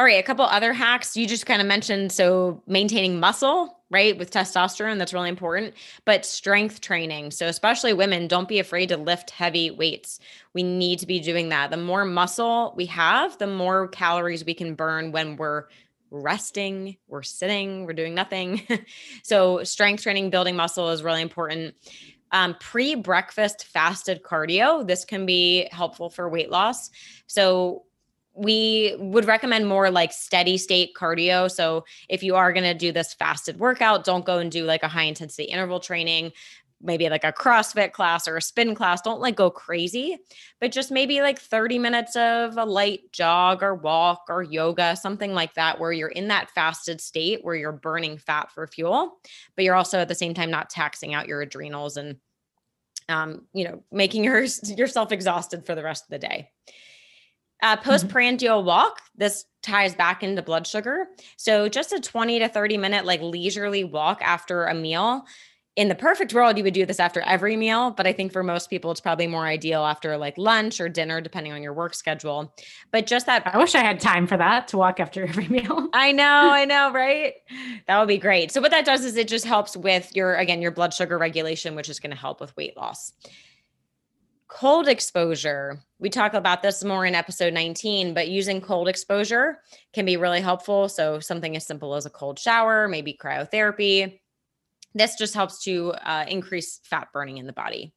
All 0.02 0.06
right, 0.06 0.18
a 0.18 0.22
couple 0.24 0.44
other 0.44 0.72
hacks 0.72 1.16
you 1.16 1.28
just 1.28 1.46
kind 1.46 1.60
of 1.62 1.68
mentioned. 1.68 2.10
So, 2.10 2.60
maintaining 2.66 3.20
muscle, 3.20 3.78
right, 3.88 4.18
with 4.18 4.32
testosterone, 4.32 4.98
that's 4.98 5.14
really 5.14 5.28
important, 5.28 5.74
but 6.04 6.26
strength 6.26 6.80
training. 6.80 7.30
So, 7.30 7.46
especially 7.46 7.92
women, 7.92 8.26
don't 8.26 8.48
be 8.48 8.58
afraid 8.58 8.88
to 8.88 8.96
lift 8.96 9.30
heavy 9.30 9.70
weights. 9.70 10.18
We 10.54 10.64
need 10.64 10.98
to 10.98 11.06
be 11.06 11.20
doing 11.20 11.50
that. 11.50 11.70
The 11.70 11.76
more 11.76 12.04
muscle 12.04 12.74
we 12.76 12.86
have, 12.86 13.38
the 13.38 13.46
more 13.46 13.86
calories 13.86 14.44
we 14.44 14.54
can 14.54 14.74
burn 14.74 15.12
when 15.12 15.36
we're 15.36 15.66
resting, 16.10 16.96
we're 17.06 17.22
sitting, 17.22 17.86
we're 17.86 17.92
doing 17.92 18.16
nothing. 18.16 18.62
so, 19.22 19.62
strength 19.62 20.02
training, 20.02 20.30
building 20.30 20.56
muscle 20.56 20.90
is 20.90 21.04
really 21.04 21.22
important. 21.22 21.76
Um, 22.32 22.56
Pre 22.58 22.96
breakfast 22.96 23.66
fasted 23.66 24.24
cardio, 24.24 24.84
this 24.84 25.04
can 25.04 25.26
be 25.26 25.68
helpful 25.70 26.10
for 26.10 26.28
weight 26.28 26.50
loss. 26.50 26.90
So, 27.28 27.84
we 28.34 28.94
would 28.98 29.26
recommend 29.26 29.66
more 29.66 29.90
like 29.90 30.12
steady 30.12 30.56
state 30.56 30.94
cardio. 30.96 31.50
So 31.50 31.84
if 32.08 32.22
you 32.22 32.34
are 32.34 32.52
going 32.52 32.64
to 32.64 32.74
do 32.74 32.92
this 32.92 33.14
fasted 33.14 33.58
workout, 33.58 34.04
don't 34.04 34.24
go 34.24 34.38
and 34.38 34.50
do 34.50 34.64
like 34.64 34.82
a 34.82 34.88
high 34.88 35.04
intensity 35.04 35.44
interval 35.44 35.80
training, 35.80 36.32
maybe 36.80 37.08
like 37.08 37.24
a 37.24 37.32
CrossFit 37.32 37.92
class 37.92 38.26
or 38.26 38.36
a 38.36 38.42
spin 38.42 38.74
class. 38.74 39.02
Don't 39.02 39.20
like 39.20 39.36
go 39.36 39.50
crazy, 39.50 40.18
but 40.60 40.72
just 40.72 40.90
maybe 40.90 41.20
like 41.20 41.38
30 41.38 41.78
minutes 41.78 42.16
of 42.16 42.56
a 42.56 42.64
light 42.64 43.12
jog 43.12 43.62
or 43.62 43.74
walk 43.74 44.24
or 44.28 44.42
yoga, 44.42 44.96
something 44.96 45.34
like 45.34 45.54
that, 45.54 45.78
where 45.78 45.92
you're 45.92 46.08
in 46.08 46.28
that 46.28 46.50
fasted 46.50 47.00
state 47.00 47.44
where 47.44 47.54
you're 47.54 47.72
burning 47.72 48.16
fat 48.16 48.50
for 48.50 48.66
fuel, 48.66 49.18
but 49.56 49.64
you're 49.64 49.76
also 49.76 49.98
at 49.98 50.08
the 50.08 50.14
same 50.14 50.32
time 50.32 50.50
not 50.50 50.70
taxing 50.70 51.12
out 51.12 51.28
your 51.28 51.42
adrenals 51.42 51.96
and 51.96 52.16
um, 53.08 53.46
you 53.52 53.64
know, 53.64 53.82
making 53.92 54.24
your, 54.24 54.44
yourself 54.64 55.12
exhausted 55.12 55.66
for 55.66 55.74
the 55.74 55.82
rest 55.82 56.04
of 56.04 56.10
the 56.10 56.26
day. 56.26 56.50
Uh, 57.62 57.76
mm-hmm. 57.76 57.88
postprandial 57.88 58.64
walk, 58.64 59.00
this 59.16 59.44
ties 59.62 59.94
back 59.94 60.22
into 60.22 60.42
blood 60.42 60.66
sugar. 60.66 61.06
So 61.36 61.68
just 61.68 61.92
a 61.92 62.00
20 62.00 62.40
to 62.40 62.48
30 62.48 62.76
minute 62.76 63.04
like 63.04 63.22
leisurely 63.22 63.84
walk 63.84 64.20
after 64.22 64.66
a 64.66 64.74
meal. 64.74 65.24
In 65.74 65.88
the 65.88 65.94
perfect 65.94 66.34
world, 66.34 66.58
you 66.58 66.64
would 66.64 66.74
do 66.74 66.84
this 66.84 67.00
after 67.00 67.22
every 67.22 67.56
meal, 67.56 67.92
but 67.92 68.06
I 68.06 68.12
think 68.12 68.30
for 68.30 68.42
most 68.42 68.68
people, 68.68 68.90
it's 68.90 69.00
probably 69.00 69.26
more 69.26 69.46
ideal 69.46 69.86
after 69.86 70.18
like 70.18 70.36
lunch 70.36 70.82
or 70.82 70.90
dinner, 70.90 71.22
depending 71.22 71.54
on 71.54 71.62
your 71.62 71.72
work 71.72 71.94
schedule. 71.94 72.54
But 72.90 73.06
just 73.06 73.24
that. 73.24 73.46
I 73.46 73.56
wish 73.56 73.74
I 73.74 73.80
had 73.80 73.98
time 73.98 74.26
for 74.26 74.36
that 74.36 74.68
to 74.68 74.76
walk 74.76 75.00
after 75.00 75.24
every 75.28 75.48
meal. 75.48 75.88
I 75.94 76.12
know, 76.12 76.50
I 76.50 76.66
know, 76.66 76.92
right? 76.92 77.32
That 77.86 77.98
would 77.98 78.08
be 78.08 78.18
great. 78.18 78.52
So, 78.52 78.60
what 78.60 78.70
that 78.72 78.84
does 78.84 79.02
is 79.02 79.16
it 79.16 79.28
just 79.28 79.46
helps 79.46 79.74
with 79.74 80.14
your, 80.14 80.34
again, 80.34 80.60
your 80.60 80.72
blood 80.72 80.92
sugar 80.92 81.16
regulation, 81.16 81.74
which 81.74 81.88
is 81.88 82.00
going 82.00 82.10
to 82.10 82.18
help 82.18 82.42
with 82.42 82.54
weight 82.54 82.76
loss. 82.76 83.14
Cold 84.54 84.86
exposure. 84.86 85.82
We 85.98 86.10
talk 86.10 86.34
about 86.34 86.62
this 86.62 86.84
more 86.84 87.06
in 87.06 87.14
episode 87.14 87.54
19, 87.54 88.12
but 88.12 88.28
using 88.28 88.60
cold 88.60 88.86
exposure 88.86 89.60
can 89.94 90.04
be 90.04 90.18
really 90.18 90.42
helpful. 90.42 90.90
So, 90.90 91.20
something 91.20 91.56
as 91.56 91.66
simple 91.66 91.94
as 91.94 92.04
a 92.04 92.10
cold 92.10 92.38
shower, 92.38 92.86
maybe 92.86 93.16
cryotherapy. 93.18 94.20
This 94.94 95.16
just 95.16 95.32
helps 95.32 95.64
to 95.64 95.92
uh, 95.92 96.26
increase 96.28 96.80
fat 96.84 97.08
burning 97.14 97.38
in 97.38 97.46
the 97.46 97.54
body. 97.54 97.94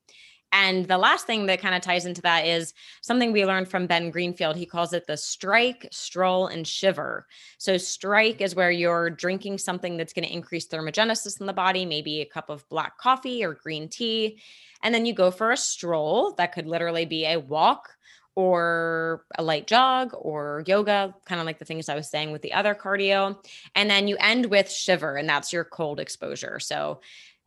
And 0.51 0.85
the 0.87 0.97
last 0.97 1.27
thing 1.27 1.47
that 1.47 1.61
kind 1.61 1.75
of 1.75 1.81
ties 1.81 2.05
into 2.05 2.21
that 2.21 2.45
is 2.45 2.73
something 3.01 3.31
we 3.31 3.45
learned 3.45 3.67
from 3.67 3.87
Ben 3.87 4.09
Greenfield. 4.09 4.55
He 4.55 4.65
calls 4.65 4.93
it 4.93 5.05
the 5.05 5.17
strike, 5.17 5.87
stroll, 5.91 6.47
and 6.47 6.65
shiver. 6.65 7.27
So, 7.57 7.77
strike 7.77 8.39
is 8.39 8.55
where 8.55 8.71
you're 8.71 9.09
drinking 9.09 9.57
something 9.57 9.97
that's 9.97 10.13
going 10.13 10.25
to 10.27 10.33
increase 10.33 10.67
thermogenesis 10.67 11.41
in 11.41 11.45
the 11.45 11.53
body, 11.53 11.85
maybe 11.85 12.21
a 12.21 12.25
cup 12.25 12.49
of 12.49 12.67
black 12.69 12.97
coffee 12.97 13.43
or 13.43 13.53
green 13.53 13.89
tea. 13.89 14.39
And 14.81 14.93
then 14.93 15.05
you 15.05 15.13
go 15.13 15.29
for 15.29 15.51
a 15.51 15.57
stroll. 15.57 16.33
That 16.37 16.53
could 16.53 16.67
literally 16.67 17.05
be 17.05 17.25
a 17.25 17.37
walk 17.37 17.89
or 18.35 19.25
a 19.37 19.43
light 19.43 19.65
jog 19.65 20.11
or 20.13 20.63
yoga, 20.67 21.15
kind 21.25 21.39
of 21.39 21.45
like 21.45 21.57
the 21.57 21.65
things 21.65 21.87
I 21.87 21.95
was 21.95 22.09
saying 22.09 22.31
with 22.31 22.41
the 22.41 22.53
other 22.53 22.75
cardio. 22.75 23.37
And 23.75 23.89
then 23.89 24.07
you 24.07 24.17
end 24.19 24.45
with 24.47 24.71
shiver, 24.71 25.15
and 25.15 25.27
that's 25.27 25.53
your 25.53 25.63
cold 25.63 25.99
exposure. 25.99 26.59
So, 26.59 27.01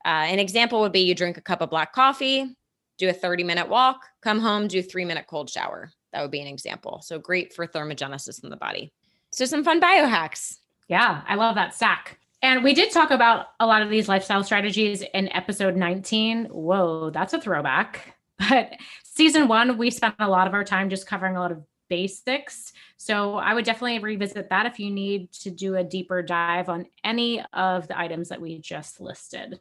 uh, 0.04 0.26
an 0.28 0.38
example 0.38 0.80
would 0.80 0.92
be 0.92 1.00
you 1.00 1.14
drink 1.14 1.36
a 1.36 1.42
cup 1.42 1.60
of 1.60 1.70
black 1.70 1.92
coffee, 1.92 2.56
do 2.98 3.08
a 3.08 3.12
30 3.12 3.44
minute 3.44 3.68
walk, 3.68 4.04
come 4.20 4.40
home, 4.40 4.68
do 4.68 4.82
three 4.82 5.04
minute 5.04 5.26
cold 5.26 5.48
shower. 5.48 5.90
That 6.12 6.22
would 6.22 6.30
be 6.30 6.40
an 6.40 6.46
example. 6.46 7.00
So 7.02 7.18
great 7.18 7.54
for 7.54 7.66
thermogenesis 7.66 8.42
in 8.42 8.50
the 8.50 8.56
body. 8.56 8.92
So 9.30 9.44
some 9.44 9.64
fun 9.64 9.80
biohacks. 9.80 10.58
Yeah, 10.88 11.22
I 11.26 11.34
love 11.34 11.54
that 11.54 11.74
stack. 11.74 12.18
And 12.40 12.62
we 12.62 12.72
did 12.72 12.92
talk 12.92 13.10
about 13.10 13.46
a 13.58 13.66
lot 13.66 13.82
of 13.82 13.90
these 13.90 14.08
lifestyle 14.08 14.44
strategies 14.44 15.02
in 15.02 15.28
episode 15.32 15.76
19. 15.76 16.46
Whoa, 16.46 17.10
that's 17.10 17.34
a 17.34 17.40
throwback. 17.40 18.14
But 18.48 18.74
season 19.02 19.48
one, 19.48 19.78
we 19.78 19.90
spent 19.90 20.14
a 20.20 20.28
lot 20.28 20.46
of 20.46 20.54
our 20.54 20.62
time 20.62 20.90
just 20.90 21.08
covering 21.08 21.36
a 21.36 21.40
lot 21.40 21.50
of 21.50 21.64
basics. 21.88 22.72
So 22.96 23.34
I 23.34 23.52
would 23.52 23.64
definitely 23.64 23.98
revisit 23.98 24.48
that 24.50 24.66
if 24.66 24.78
you 24.78 24.90
need 24.90 25.32
to 25.32 25.50
do 25.50 25.74
a 25.74 25.82
deeper 25.82 26.22
dive 26.22 26.68
on 26.68 26.86
any 27.02 27.44
of 27.52 27.88
the 27.88 27.98
items 27.98 28.28
that 28.28 28.40
we 28.40 28.60
just 28.60 29.00
listed. 29.00 29.58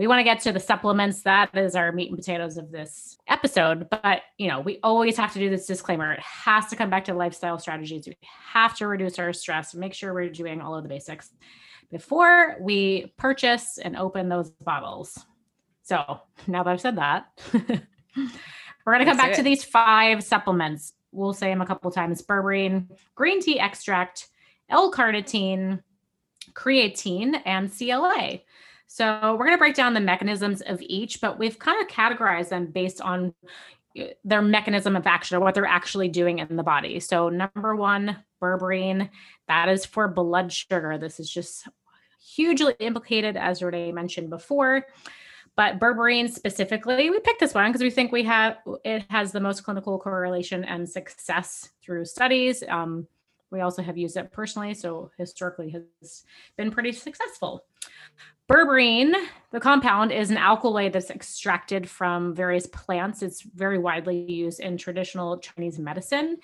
We 0.00 0.06
want 0.06 0.20
to 0.20 0.24
get 0.24 0.40
to 0.44 0.52
the 0.52 0.58
supplements. 0.58 1.20
That 1.24 1.54
is 1.54 1.76
our 1.76 1.92
meat 1.92 2.08
and 2.08 2.16
potatoes 2.16 2.56
of 2.56 2.72
this 2.72 3.18
episode. 3.28 3.90
But, 3.90 4.22
you 4.38 4.48
know, 4.48 4.60
we 4.60 4.78
always 4.82 5.14
have 5.18 5.34
to 5.34 5.38
do 5.38 5.50
this 5.50 5.66
disclaimer. 5.66 6.14
It 6.14 6.20
has 6.20 6.68
to 6.68 6.76
come 6.76 6.88
back 6.88 7.04
to 7.04 7.12
lifestyle 7.12 7.58
strategies. 7.58 8.06
We 8.06 8.16
have 8.22 8.74
to 8.78 8.86
reduce 8.86 9.18
our 9.18 9.34
stress, 9.34 9.74
make 9.74 9.92
sure 9.92 10.14
we're 10.14 10.30
doing 10.30 10.62
all 10.62 10.74
of 10.74 10.84
the 10.84 10.88
basics 10.88 11.28
before 11.90 12.56
we 12.62 13.12
purchase 13.18 13.76
and 13.76 13.94
open 13.94 14.30
those 14.30 14.48
bottles. 14.48 15.18
So 15.82 16.22
now 16.46 16.62
that 16.62 16.70
I've 16.70 16.80
said 16.80 16.96
that, 16.96 17.26
we're 17.52 18.94
going 18.94 19.00
to 19.00 19.04
come 19.04 19.18
back 19.18 19.34
to 19.34 19.42
these 19.42 19.64
five 19.64 20.24
supplements 20.24 20.94
we'll 21.12 21.32
say 21.32 21.50
them 21.50 21.60
a 21.60 21.66
couple 21.66 21.90
times 21.90 22.22
berberine, 22.22 22.86
green 23.14 23.42
tea 23.42 23.58
extract, 23.58 24.28
L 24.68 24.92
carnitine, 24.92 25.82
creatine, 26.52 27.40
and 27.44 27.70
CLA. 27.76 28.40
So 28.92 29.36
we're 29.38 29.46
going 29.46 29.52
to 29.52 29.58
break 29.58 29.76
down 29.76 29.94
the 29.94 30.00
mechanisms 30.00 30.62
of 30.62 30.82
each, 30.82 31.20
but 31.20 31.38
we've 31.38 31.60
kind 31.60 31.80
of 31.80 31.86
categorized 31.86 32.48
them 32.48 32.66
based 32.66 33.00
on 33.00 33.32
uh, 33.96 34.06
their 34.24 34.42
mechanism 34.42 34.96
of 34.96 35.06
action 35.06 35.36
or 35.36 35.40
what 35.40 35.54
they're 35.54 35.64
actually 35.64 36.08
doing 36.08 36.40
in 36.40 36.56
the 36.56 36.64
body. 36.64 36.98
So 36.98 37.28
number 37.28 37.76
one, 37.76 38.16
berberine, 38.42 39.08
that 39.46 39.68
is 39.68 39.86
for 39.86 40.08
blood 40.08 40.52
sugar. 40.52 40.98
This 40.98 41.20
is 41.20 41.30
just 41.30 41.68
hugely 42.20 42.74
implicated, 42.80 43.36
as 43.36 43.62
Renee 43.62 43.92
mentioned 43.92 44.28
before. 44.28 44.84
But 45.54 45.78
berberine 45.78 46.28
specifically, 46.28 47.10
we 47.10 47.20
picked 47.20 47.38
this 47.38 47.54
one 47.54 47.70
because 47.70 47.82
we 47.82 47.90
think 47.90 48.10
we 48.10 48.24
have 48.24 48.56
it 48.84 49.04
has 49.08 49.30
the 49.30 49.38
most 49.38 49.62
clinical 49.62 50.00
correlation 50.00 50.64
and 50.64 50.88
success 50.88 51.70
through 51.80 52.06
studies. 52.06 52.64
Um, 52.68 53.06
we 53.52 53.60
also 53.60 53.82
have 53.82 53.98
used 53.98 54.16
it 54.16 54.32
personally, 54.32 54.74
so 54.74 55.10
historically 55.16 55.70
has 55.70 56.24
been 56.56 56.70
pretty 56.72 56.92
successful. 56.92 57.64
Berberine, 58.50 59.14
the 59.52 59.60
compound, 59.60 60.10
is 60.10 60.32
an 60.32 60.36
alkaloid 60.36 60.92
that's 60.92 61.08
extracted 61.08 61.88
from 61.88 62.34
various 62.34 62.66
plants. 62.66 63.22
It's 63.22 63.42
very 63.42 63.78
widely 63.78 64.28
used 64.28 64.58
in 64.58 64.76
traditional 64.76 65.38
Chinese 65.38 65.78
medicine 65.78 66.36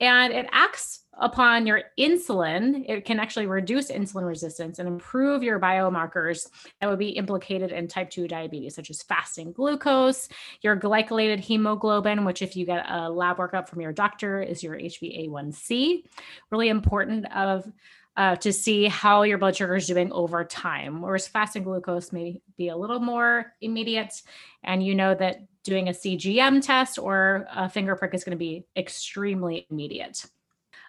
and 0.00 0.32
it 0.32 0.46
acts 0.52 1.00
upon 1.20 1.66
your 1.66 1.82
insulin. 1.98 2.84
It 2.88 3.04
can 3.04 3.18
actually 3.18 3.46
reduce 3.46 3.90
insulin 3.90 4.24
resistance 4.24 4.78
and 4.78 4.86
improve 4.86 5.42
your 5.42 5.58
biomarkers 5.58 6.46
that 6.80 6.88
would 6.88 7.00
be 7.00 7.08
implicated 7.08 7.72
in 7.72 7.88
type 7.88 8.10
2 8.10 8.28
diabetes, 8.28 8.76
such 8.76 8.88
as 8.88 9.02
fasting 9.02 9.50
glucose, 9.50 10.28
your 10.60 10.76
glycolated 10.76 11.40
hemoglobin, 11.40 12.24
which, 12.24 12.40
if 12.40 12.54
you 12.54 12.66
get 12.66 12.88
a 12.88 13.10
lab 13.10 13.38
workup 13.38 13.68
from 13.68 13.80
your 13.80 13.92
doctor, 13.92 14.40
is 14.40 14.62
your 14.62 14.76
HbA1c. 14.76 16.04
Really 16.52 16.68
important 16.68 17.26
of 17.34 17.68
uh, 18.18 18.34
to 18.34 18.52
see 18.52 18.86
how 18.86 19.22
your 19.22 19.38
blood 19.38 19.56
sugar 19.56 19.76
is 19.76 19.86
doing 19.86 20.10
over 20.10 20.44
time. 20.44 21.00
Whereas 21.00 21.28
fasting 21.28 21.62
glucose 21.62 22.12
may 22.12 22.42
be 22.56 22.68
a 22.68 22.76
little 22.76 22.98
more 22.98 23.54
immediate, 23.60 24.20
and 24.64 24.84
you 24.84 24.96
know 24.96 25.14
that 25.14 25.46
doing 25.62 25.88
a 25.88 25.92
CGM 25.92 26.60
test 26.60 26.98
or 26.98 27.46
a 27.54 27.68
finger 27.70 27.94
prick 27.94 28.14
is 28.14 28.24
going 28.24 28.36
to 28.36 28.38
be 28.38 28.66
extremely 28.76 29.66
immediate. 29.70 30.26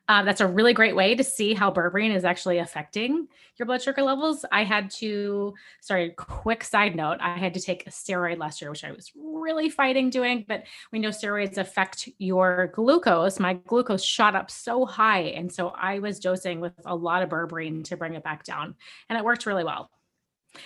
Uh, 0.10 0.24
that's 0.24 0.42
a 0.42 0.48
really 0.48 0.74
great 0.74 0.96
way 0.96 1.14
to 1.14 1.24
see 1.24 1.54
how 1.54 1.72
berberine 1.72 2.16
is 2.16 2.26
actually 2.26 2.58
affecting 2.58 3.28
your 3.58 3.68
blood 3.68 3.80
sugar 3.80 4.02
levels. 4.02 4.44
I 4.52 4.64
had 4.64 4.90
to, 4.92 5.54
sorry, 5.82 6.10
quick 6.18 6.64
side 6.64 6.96
note, 6.96 7.20
I 7.22 7.38
had 7.38 7.54
to 7.54 7.62
take 7.62 7.86
a 7.86 7.92
steroid 7.92 8.40
last 8.40 8.60
year, 8.60 8.72
which 8.72 8.84
I 8.84 8.92
was 8.92 9.12
really 9.16 9.70
fighting 9.70 10.10
doing, 10.10 10.46
but 10.48 10.64
we 10.92 10.98
know 10.98 11.10
steroids 11.10 11.60
affect 11.60 12.10
your 12.18 12.72
glucose. 12.74 13.40
My 13.40 13.54
glucose 13.54 14.04
shot 14.04 14.36
up 14.36 14.50
so 14.50 14.84
high. 14.84 15.22
And 15.38 15.52
so 15.52 15.70
I 15.70 16.00
was 16.00 16.20
dosing 16.20 16.60
with 16.60 16.74
a 16.86 16.96
lot 16.96 17.22
of 17.22 17.30
berberine 17.30 17.84
to 17.84 17.96
bring 17.96 18.16
it 18.16 18.24
back 18.24 18.44
down, 18.44 18.74
and 19.10 19.18
it 19.18 19.24
worked 19.24 19.46
really 19.46 19.64
well. 19.64 19.92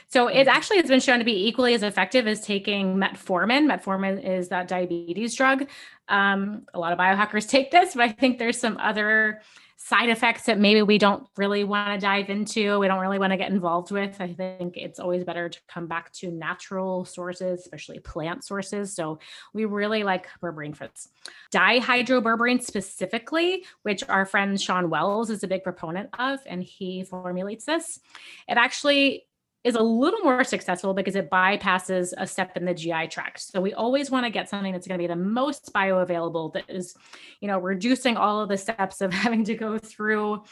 So 0.08 0.28
it 0.28 0.36
mm-hmm. 0.36 0.50
actually 0.50 0.78
has 0.78 0.88
been 0.88 1.00
shown 1.00 1.20
to 1.20 1.26
be 1.26 1.48
equally 1.48 1.74
as 1.74 1.84
effective 1.84 2.28
as 2.28 2.42
taking 2.42 2.96
metformin. 2.96 3.70
Metformin 3.70 4.24
is 4.24 4.48
that 4.50 4.68
diabetes 4.68 5.36
drug. 5.36 5.68
Um, 6.08 6.66
a 6.74 6.80
lot 6.80 6.94
of 6.94 7.00
biohackers 7.00 7.48
take 7.50 7.72
this, 7.72 7.94
but 7.96 8.04
I 8.04 8.12
think 8.12 8.38
there's 8.38 8.60
some 8.60 8.78
other 8.78 9.42
side 9.86 10.08
effects 10.08 10.44
that 10.44 10.58
maybe 10.58 10.82
we 10.82 10.98
don't 10.98 11.28
really 11.36 11.66
want 11.66 12.00
to 12.00 12.06
dive 12.06 12.30
into. 12.30 12.80
We 12.80 12.88
don't 12.88 13.02
really 13.02 13.20
want 13.20 13.32
to 13.32 13.38
get 13.38 13.52
involved 13.52 13.92
with. 13.92 14.16
I 14.22 14.32
think 14.32 14.78
it's 14.78 14.98
always 14.98 15.26
better 15.26 15.50
to 15.50 15.60
come 15.68 15.88
back 15.88 16.14
to 16.14 16.32
natural 16.32 17.04
sources, 17.04 17.60
especially 17.60 18.00
plant 18.00 18.46
sources. 18.46 18.96
So 18.96 19.20
we 19.54 19.66
really 19.66 20.04
like 20.04 20.28
berberine 20.42 20.74
fruits. 20.74 21.10
Dihydroberberine 21.54 22.64
specifically, 22.64 23.66
which 23.82 24.08
our 24.08 24.26
friend 24.26 24.60
Shawn 24.60 24.90
Wells 24.90 25.30
is 25.30 25.44
a 25.44 25.48
big 25.48 25.64
proponent 25.64 26.10
of, 26.18 26.40
and 26.46 26.64
he 26.64 27.04
formulates 27.04 27.66
this. 27.66 28.00
It 28.48 28.58
actually 28.58 29.26
is 29.63 29.75
a 29.75 29.82
little 29.82 30.20
more 30.22 30.43
successful 30.43 30.93
because 30.93 31.15
it 31.15 31.29
bypasses 31.29 32.13
a 32.17 32.27
step 32.27 32.58
in 32.58 32.65
the 32.65 32.74
GI 32.74 33.08
tract. 33.08 33.39
So 33.39 33.62
we 33.62 33.74
always 33.74 34.12
want 34.12 34.25
to 34.25 34.29
get 34.29 34.50
something 34.50 34.74
that's 34.74 34.88
going 34.88 35.00
to 35.00 35.03
be 35.03 35.08
the 35.08 35.15
most 35.15 35.72
bioavailable 35.74 36.53
that 36.53 36.65
is, 36.67 36.96
you 37.39 37.48
know, 37.48 37.60
reducing 37.60 38.17
all 38.17 38.41
of 38.41 38.50
the 38.50 38.58
steps 38.58 39.00
of 39.01 39.13
having 39.13 39.46
to 39.46 39.55
go 39.55 39.77
through 39.77 40.43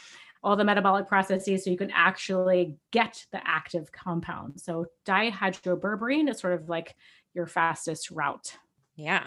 all 0.42 0.56
the 0.56 0.64
metabolic 0.64 1.06
processes 1.06 1.64
so 1.64 1.70
you 1.70 1.76
can 1.76 1.92
actually 1.92 2.74
get 2.90 3.24
the 3.32 3.40
active 3.46 3.92
compound. 3.92 4.60
So 4.60 4.86
dihydroberberine 5.06 6.28
is 6.28 6.40
sort 6.40 6.54
of 6.54 6.68
like 6.68 6.96
your 7.34 7.46
fastest 7.46 8.10
route. 8.10 8.56
Yeah. 8.96 9.24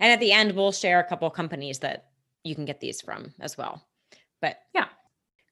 And 0.00 0.12
at 0.12 0.20
the 0.20 0.32
end 0.32 0.52
we'll 0.52 0.72
share 0.72 1.00
a 1.00 1.04
couple 1.04 1.28
companies 1.30 1.80
that 1.80 2.06
you 2.44 2.54
can 2.54 2.64
get 2.64 2.80
these 2.80 3.00
from 3.00 3.34
as 3.40 3.58
well. 3.58 3.82
But 4.40 4.58
yeah. 4.74 4.86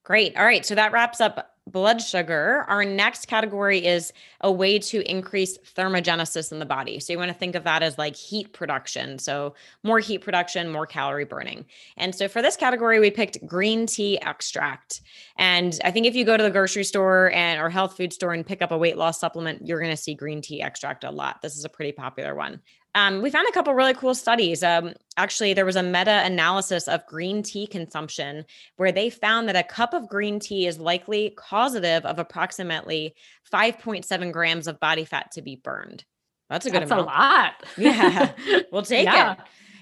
Great. 0.04 0.36
All 0.36 0.44
right. 0.44 0.64
So 0.64 0.74
that 0.74 0.92
wraps 0.92 1.20
up 1.20 1.51
blood 1.66 2.02
sugar. 2.02 2.64
Our 2.68 2.84
next 2.84 3.26
category 3.28 3.84
is 3.84 4.12
a 4.40 4.50
way 4.50 4.78
to 4.80 5.08
increase 5.08 5.58
thermogenesis 5.58 6.50
in 6.50 6.58
the 6.58 6.66
body. 6.66 6.98
So 6.98 7.12
you 7.12 7.18
want 7.18 7.30
to 7.30 7.36
think 7.36 7.54
of 7.54 7.64
that 7.64 7.82
as 7.82 7.98
like 7.98 8.16
heat 8.16 8.52
production. 8.52 9.18
So 9.18 9.54
more 9.84 10.00
heat 10.00 10.18
production, 10.18 10.70
more 10.70 10.86
calorie 10.86 11.24
burning. 11.24 11.64
And 11.96 12.14
so 12.14 12.26
for 12.26 12.42
this 12.42 12.56
category, 12.56 12.98
we 12.98 13.10
picked 13.10 13.44
green 13.46 13.86
tea 13.86 14.20
extract. 14.20 15.02
And 15.36 15.78
I 15.84 15.90
think 15.92 16.06
if 16.06 16.16
you 16.16 16.24
go 16.24 16.36
to 16.36 16.42
the 16.42 16.50
grocery 16.50 16.84
store 16.84 17.30
and 17.32 17.60
or 17.60 17.70
health 17.70 17.96
food 17.96 18.12
store 18.12 18.32
and 18.32 18.44
pick 18.44 18.60
up 18.60 18.72
a 18.72 18.78
weight 18.78 18.96
loss 18.96 19.20
supplement, 19.20 19.66
you're 19.66 19.80
going 19.80 19.94
to 19.94 20.02
see 20.02 20.14
green 20.14 20.42
tea 20.42 20.62
extract 20.62 21.04
a 21.04 21.10
lot. 21.10 21.42
This 21.42 21.56
is 21.56 21.64
a 21.64 21.68
pretty 21.68 21.92
popular 21.92 22.34
one. 22.34 22.60
Um, 22.94 23.22
we 23.22 23.30
found 23.30 23.48
a 23.48 23.52
couple 23.52 23.72
really 23.74 23.94
cool 23.94 24.14
studies. 24.14 24.62
Um, 24.62 24.92
actually, 25.16 25.54
there 25.54 25.64
was 25.64 25.76
a 25.76 25.82
meta 25.82 26.22
analysis 26.24 26.88
of 26.88 27.06
green 27.06 27.42
tea 27.42 27.66
consumption 27.66 28.44
where 28.76 28.92
they 28.92 29.08
found 29.08 29.48
that 29.48 29.56
a 29.56 29.62
cup 29.62 29.94
of 29.94 30.08
green 30.08 30.38
tea 30.38 30.66
is 30.66 30.78
likely 30.78 31.30
causative 31.30 32.04
of 32.04 32.18
approximately 32.18 33.14
5.7 33.50 34.32
grams 34.32 34.66
of 34.66 34.78
body 34.78 35.04
fat 35.04 35.30
to 35.32 35.42
be 35.42 35.56
burned. 35.56 36.04
That's 36.50 36.66
a 36.66 36.70
good 36.70 36.82
That's 36.82 36.90
amount. 36.90 37.08
a 37.08 37.10
lot. 37.10 37.52
yeah, 37.78 38.32
we'll 38.70 38.82
take 38.82 39.06
yeah. 39.06 39.32
it. 39.32 39.38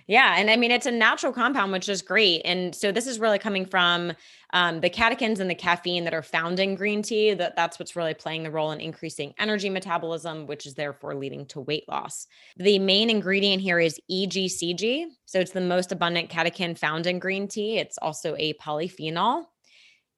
Yeah. 0.06 0.34
And 0.38 0.50
I 0.50 0.56
mean, 0.56 0.70
it's 0.70 0.86
a 0.86 0.90
natural 0.90 1.32
compound, 1.32 1.72
which 1.72 1.88
is 1.88 2.02
great. 2.02 2.42
And 2.44 2.74
so 2.74 2.92
this 2.92 3.06
is 3.06 3.18
really 3.18 3.38
coming 3.38 3.64
from 3.64 4.12
um, 4.52 4.80
the 4.80 4.90
catechins 4.90 5.38
and 5.40 5.48
the 5.48 5.54
caffeine 5.54 6.04
that 6.04 6.14
are 6.14 6.22
found 6.22 6.58
in 6.58 6.74
green 6.74 7.02
tea. 7.02 7.34
That 7.34 7.56
that's 7.56 7.78
what's 7.78 7.96
really 7.96 8.14
playing 8.14 8.42
the 8.42 8.50
role 8.50 8.72
in 8.72 8.80
increasing 8.80 9.34
energy 9.38 9.70
metabolism, 9.70 10.46
which 10.46 10.66
is 10.66 10.74
therefore 10.74 11.14
leading 11.14 11.46
to 11.46 11.60
weight 11.60 11.88
loss. 11.88 12.26
The 12.56 12.78
main 12.78 13.10
ingredient 13.10 13.62
here 13.62 13.78
is 13.78 14.00
EGCG. 14.10 15.06
So 15.26 15.38
it's 15.40 15.52
the 15.52 15.60
most 15.60 15.92
abundant 15.92 16.30
catechin 16.30 16.76
found 16.76 17.06
in 17.06 17.18
green 17.18 17.48
tea. 17.48 17.78
It's 17.78 17.98
also 17.98 18.34
a 18.38 18.54
polyphenol. 18.54 19.44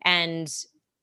And 0.05 0.53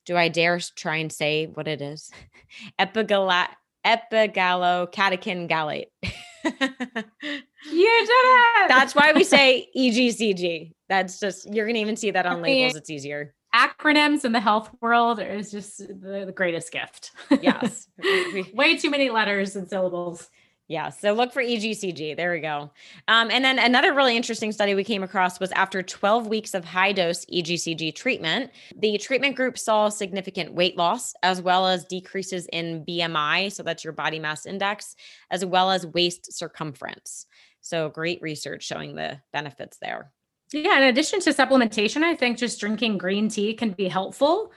do 0.06 0.18
I 0.18 0.28
dare 0.30 0.60
try 0.76 0.98
and 0.98 1.12
say 1.12 1.46
what 1.46 1.68
it 1.68 1.82
is? 1.82 2.10
Epigalla- 2.80 3.50
epigallocatechin 3.86 5.50
gallate. 5.50 5.88
you 6.44 6.52
did 6.52 8.10
it. 8.12 8.68
That's 8.68 8.96
why 8.96 9.12
we 9.14 9.24
say 9.24 9.70
EGCG. 9.76 10.74
That's 10.88 11.20
just 11.20 11.52
you're 11.54 11.68
gonna 11.68 11.80
even 11.80 11.96
see 11.96 12.12
that 12.12 12.26
on 12.26 12.42
labels. 12.42 12.76
It's 12.76 12.90
easier. 12.90 13.34
Acronyms 13.56 14.26
in 14.26 14.32
the 14.32 14.40
health 14.40 14.70
world 14.80 15.20
is 15.20 15.52
just 15.52 15.80
the, 15.80 16.24
the 16.26 16.32
greatest 16.32 16.72
gift. 16.72 17.12
Yes. 17.42 17.88
Way 18.54 18.78
too 18.78 18.90
many 18.90 19.10
letters 19.10 19.56
and 19.56 19.68
syllables. 19.68 20.30
Yeah. 20.70 20.90
So 20.90 21.14
look 21.14 21.34
for 21.34 21.42
EGCG. 21.42 22.16
There 22.16 22.32
we 22.32 22.42
go. 22.42 22.70
Um, 23.08 23.32
and 23.32 23.44
then 23.44 23.58
another 23.58 23.92
really 23.96 24.16
interesting 24.16 24.52
study 24.52 24.76
we 24.76 24.84
came 24.84 25.02
across 25.02 25.40
was 25.40 25.52
after 25.54 25.82
12 25.82 26.28
weeks 26.28 26.54
of 26.54 26.64
high 26.64 26.92
dose 26.92 27.26
EGCG 27.26 27.96
treatment, 27.96 28.52
the 28.78 29.00
treatment 29.00 29.36
group 29.36 29.58
saw 29.58 29.90
significant 29.90 30.54
weight 30.54 30.78
loss 30.78 31.16
as 31.24 31.42
well 31.42 31.66
as 31.68 31.86
decreases 31.86 32.46
in 32.54 32.86
BMI. 32.86 33.52
So 33.52 33.64
that's 33.64 33.84
your 33.84 33.94
body 33.94 34.20
mass 34.20 34.46
index, 34.46 34.96
as 35.32 35.44
well 35.44 35.72
as 35.72 35.88
waist 35.88 36.32
circumference. 36.32 37.26
So 37.62 37.90
great 37.90 38.22
research 38.22 38.64
showing 38.64 38.96
the 38.96 39.20
benefits 39.34 39.80
there. 39.82 40.12
Yeah. 40.54 40.78
In 40.78 40.84
addition 40.84 41.20
to 41.22 41.32
supplementation, 41.32 42.04
I 42.04 42.14
think 42.14 42.38
just 42.38 42.60
drinking 42.60 43.00
green 43.00 43.28
tea 43.28 43.56
can 43.56 43.72
be 43.72 43.88
helpful 43.88 44.52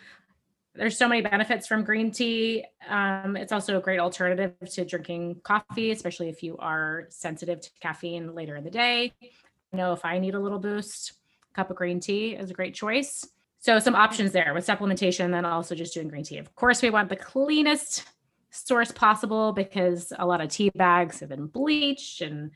there's 0.75 0.97
so 0.97 1.07
many 1.07 1.21
benefits 1.21 1.67
from 1.67 1.85
green 1.85 2.11
tea. 2.11 2.65
Um, 2.89 3.37
it's 3.37 3.53
also 3.53 3.77
a 3.77 3.81
great 3.81 4.01
alternative 4.01 4.55
to 4.71 4.85
drinking 4.85 5.41
coffee, 5.43 5.91
especially 5.91 6.29
if 6.29 6.43
you 6.43 6.57
are 6.59 7.07
sensitive 7.11 7.61
to 7.61 7.71
caffeine 7.81 8.35
later 8.35 8.57
in 8.57 8.65
the 8.65 8.71
day. 8.71 9.13
I 9.73 9.77
know 9.77 9.93
if 9.93 10.05
I 10.05 10.19
need 10.19 10.35
a 10.35 10.41
little 10.41 10.59
boost, 10.59 11.13
a 11.51 11.55
cup 11.55 11.71
of 11.71 11.77
green 11.77 12.01
tea 12.01 12.35
is 12.35 12.51
a 12.51 12.55
great 12.55 12.75
choice. 12.75 13.27
So 13.59 13.79
some 13.79 13.95
options 13.95 14.33
there 14.33 14.55
with 14.55 14.67
supplementation, 14.67 15.31
then 15.31 15.45
also 15.45 15.75
just 15.75 15.95
doing 15.95 16.09
green 16.09 16.25
tea. 16.25 16.39
Of 16.39 16.55
course, 16.55 16.83
we 16.83 16.91
want 16.91 17.11
the 17.11 17.17
cleanest 17.17 18.05
source 18.51 18.93
possible 18.93 19.53
because 19.53 20.13
a 20.19 20.27
lot 20.27 20.41
of 20.41 20.49
tea 20.49 20.71
bags 20.71 21.21
have 21.21 21.29
been 21.29 21.47
bleached 21.47 22.21
and 22.21 22.51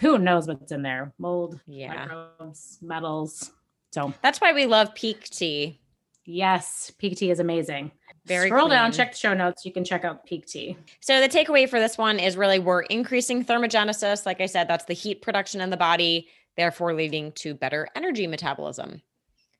who 0.00 0.18
knows 0.18 0.46
what's 0.46 0.70
in 0.70 0.82
there 0.82 1.14
mold 1.18 1.58
yeah 1.66 2.04
microbes 2.04 2.78
metals 2.82 3.50
so 3.90 4.12
that's 4.22 4.40
why 4.40 4.52
we 4.52 4.66
love 4.66 4.94
Pique 4.94 5.24
tea 5.24 5.80
Yes, 6.24 6.90
Pique 6.98 7.16
Tea 7.16 7.30
is 7.30 7.40
amazing. 7.40 7.92
Very 8.26 8.48
Scroll 8.48 8.68
clean. 8.68 8.78
down, 8.78 8.92
check 8.92 9.12
the 9.12 9.18
show 9.18 9.34
notes. 9.34 9.66
You 9.66 9.72
can 9.72 9.84
check 9.84 10.04
out 10.04 10.24
Pique 10.24 10.46
Tea. 10.46 10.76
So 11.00 11.20
the 11.20 11.28
takeaway 11.28 11.68
for 11.68 11.78
this 11.78 11.98
one 11.98 12.18
is 12.18 12.36
really 12.36 12.58
we're 12.58 12.82
increasing 12.82 13.44
thermogenesis. 13.44 14.24
Like 14.24 14.40
I 14.40 14.46
said, 14.46 14.66
that's 14.66 14.86
the 14.86 14.94
heat 14.94 15.20
production 15.20 15.60
in 15.60 15.68
the 15.68 15.76
body, 15.76 16.28
therefore 16.56 16.94
leading 16.94 17.32
to 17.32 17.54
better 17.54 17.86
energy 17.94 18.26
metabolism. 18.26 19.02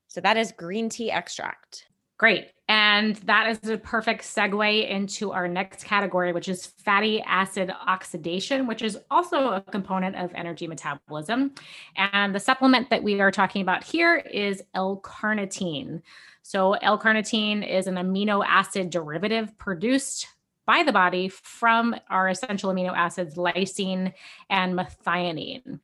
So 0.08 0.20
that 0.22 0.36
is 0.36 0.52
green 0.52 0.88
tea 0.88 1.10
extract. 1.10 1.86
Great. 2.16 2.52
And 2.68 3.16
that 3.16 3.48
is 3.48 3.68
a 3.68 3.76
perfect 3.76 4.22
segue 4.22 4.88
into 4.88 5.32
our 5.32 5.48
next 5.48 5.84
category, 5.84 6.32
which 6.32 6.48
is 6.48 6.64
fatty 6.64 7.20
acid 7.22 7.70
oxidation, 7.86 8.66
which 8.66 8.80
is 8.82 8.96
also 9.10 9.48
a 9.50 9.60
component 9.60 10.16
of 10.16 10.32
energy 10.34 10.66
metabolism. 10.66 11.52
And 11.96 12.34
the 12.34 12.40
supplement 12.40 12.88
that 12.90 13.02
we 13.02 13.20
are 13.20 13.32
talking 13.32 13.62
about 13.62 13.84
here 13.84 14.16
is 14.16 14.62
L 14.74 15.00
carnitine. 15.04 16.00
So, 16.46 16.74
L 16.74 16.98
carnitine 16.98 17.66
is 17.66 17.86
an 17.86 17.94
amino 17.94 18.44
acid 18.46 18.90
derivative 18.90 19.56
produced 19.58 20.28
by 20.66 20.82
the 20.82 20.92
body 20.92 21.28
from 21.28 21.96
our 22.08 22.28
essential 22.28 22.72
amino 22.72 22.94
acids, 22.94 23.34
lysine 23.34 24.12
and 24.48 24.78
methionine 24.78 25.80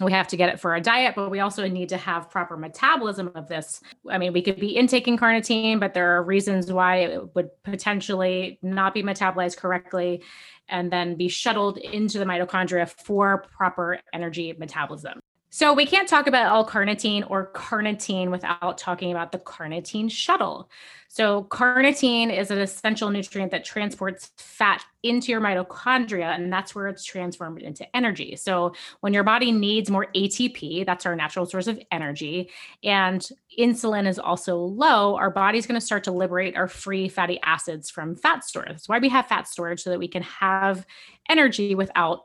we 0.00 0.12
have 0.12 0.28
to 0.28 0.36
get 0.36 0.50
it 0.50 0.60
for 0.60 0.72
our 0.72 0.80
diet, 0.80 1.14
but 1.14 1.30
we 1.30 1.40
also 1.40 1.66
need 1.68 1.88
to 1.88 1.96
have 1.96 2.30
proper 2.30 2.56
metabolism 2.56 3.30
of 3.34 3.48
this. 3.48 3.80
I 4.08 4.18
mean, 4.18 4.32
we 4.32 4.42
could 4.42 4.60
be 4.60 4.76
intaking 4.76 5.16
carnitine, 5.16 5.80
but 5.80 5.94
there 5.94 6.16
are 6.16 6.22
reasons 6.22 6.70
why 6.70 6.96
it 6.96 7.34
would 7.34 7.50
potentially 7.62 8.58
not 8.62 8.92
be 8.92 9.02
metabolized 9.02 9.56
correctly 9.56 10.22
and 10.68 10.92
then 10.92 11.16
be 11.16 11.28
shuttled 11.28 11.78
into 11.78 12.18
the 12.18 12.24
mitochondria 12.24 12.88
for 12.88 13.46
proper 13.56 14.00
energy 14.12 14.54
metabolism. 14.58 15.20
So 15.56 15.72
we 15.72 15.86
can't 15.86 16.06
talk 16.06 16.26
about 16.26 16.52
L-carnitine 16.52 17.30
or 17.30 17.50
carnitine 17.50 18.30
without 18.30 18.76
talking 18.76 19.10
about 19.10 19.32
the 19.32 19.38
carnitine 19.38 20.10
shuttle. 20.10 20.68
So 21.08 21.44
carnitine 21.44 22.30
is 22.30 22.50
an 22.50 22.58
essential 22.58 23.08
nutrient 23.08 23.52
that 23.52 23.64
transports 23.64 24.32
fat 24.36 24.84
into 25.02 25.32
your 25.32 25.40
mitochondria 25.40 26.34
and 26.34 26.52
that's 26.52 26.74
where 26.74 26.88
it's 26.88 27.06
transformed 27.06 27.62
into 27.62 27.86
energy. 27.96 28.36
So 28.36 28.74
when 29.00 29.14
your 29.14 29.24
body 29.24 29.50
needs 29.50 29.88
more 29.88 30.08
ATP, 30.14 30.84
that's 30.84 31.06
our 31.06 31.16
natural 31.16 31.46
source 31.46 31.68
of 31.68 31.80
energy, 31.90 32.50
and 32.84 33.26
insulin 33.58 34.06
is 34.06 34.18
also 34.18 34.58
low, 34.58 35.16
our 35.16 35.30
body's 35.30 35.66
going 35.66 35.80
to 35.80 35.86
start 35.86 36.04
to 36.04 36.12
liberate 36.12 36.54
our 36.54 36.68
free 36.68 37.08
fatty 37.08 37.40
acids 37.42 37.88
from 37.88 38.14
fat 38.14 38.44
storage. 38.44 38.72
That's 38.72 38.90
why 38.90 38.98
we 38.98 39.08
have 39.08 39.26
fat 39.26 39.48
storage 39.48 39.82
so 39.82 39.88
that 39.88 39.98
we 39.98 40.08
can 40.08 40.22
have 40.22 40.84
energy 41.30 41.74
without 41.74 42.24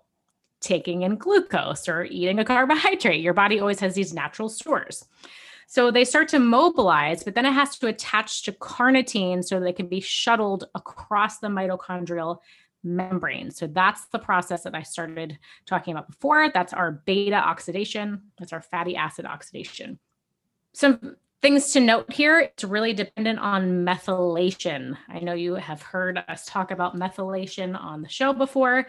taking 0.61 1.01
in 1.01 1.17
glucose 1.17 1.89
or 1.89 2.05
eating 2.05 2.39
a 2.39 2.45
carbohydrate. 2.45 3.21
Your 3.21 3.33
body 3.33 3.59
always 3.59 3.79
has 3.79 3.95
these 3.95 4.13
natural 4.13 4.47
stores. 4.47 5.05
So 5.67 5.89
they 5.89 6.03
start 6.03 6.27
to 6.29 6.39
mobilize, 6.39 7.23
but 7.23 7.33
then 7.33 7.45
it 7.45 7.53
has 7.53 7.77
to 7.79 7.87
attach 7.87 8.43
to 8.43 8.51
carnitine 8.51 9.43
so 9.43 9.59
they 9.59 9.73
can 9.73 9.87
be 9.87 10.01
shuttled 10.01 10.65
across 10.75 11.39
the 11.39 11.47
mitochondrial 11.47 12.39
membrane. 12.83 13.51
So 13.51 13.67
that's 13.67 14.05
the 14.07 14.19
process 14.19 14.63
that 14.63 14.75
I 14.75 14.83
started 14.83 15.37
talking 15.65 15.93
about 15.93 16.09
before. 16.09 16.49
That's 16.53 16.73
our 16.73 16.91
beta 16.91 17.35
oxidation, 17.35 18.21
that's 18.37 18.53
our 18.53 18.61
fatty 18.61 18.95
acid 18.95 19.25
oxidation. 19.25 19.99
Some 20.73 21.15
things 21.41 21.71
to 21.73 21.79
note 21.79 22.11
here 22.11 22.39
it's 22.39 22.63
really 22.63 22.93
dependent 22.93 23.39
on 23.39 23.85
methylation. 23.85 24.97
I 25.09 25.19
know 25.19 25.33
you 25.33 25.55
have 25.55 25.81
heard 25.81 26.23
us 26.27 26.45
talk 26.45 26.71
about 26.71 26.95
methylation 26.95 27.79
on 27.79 28.01
the 28.01 28.09
show 28.09 28.33
before 28.33 28.87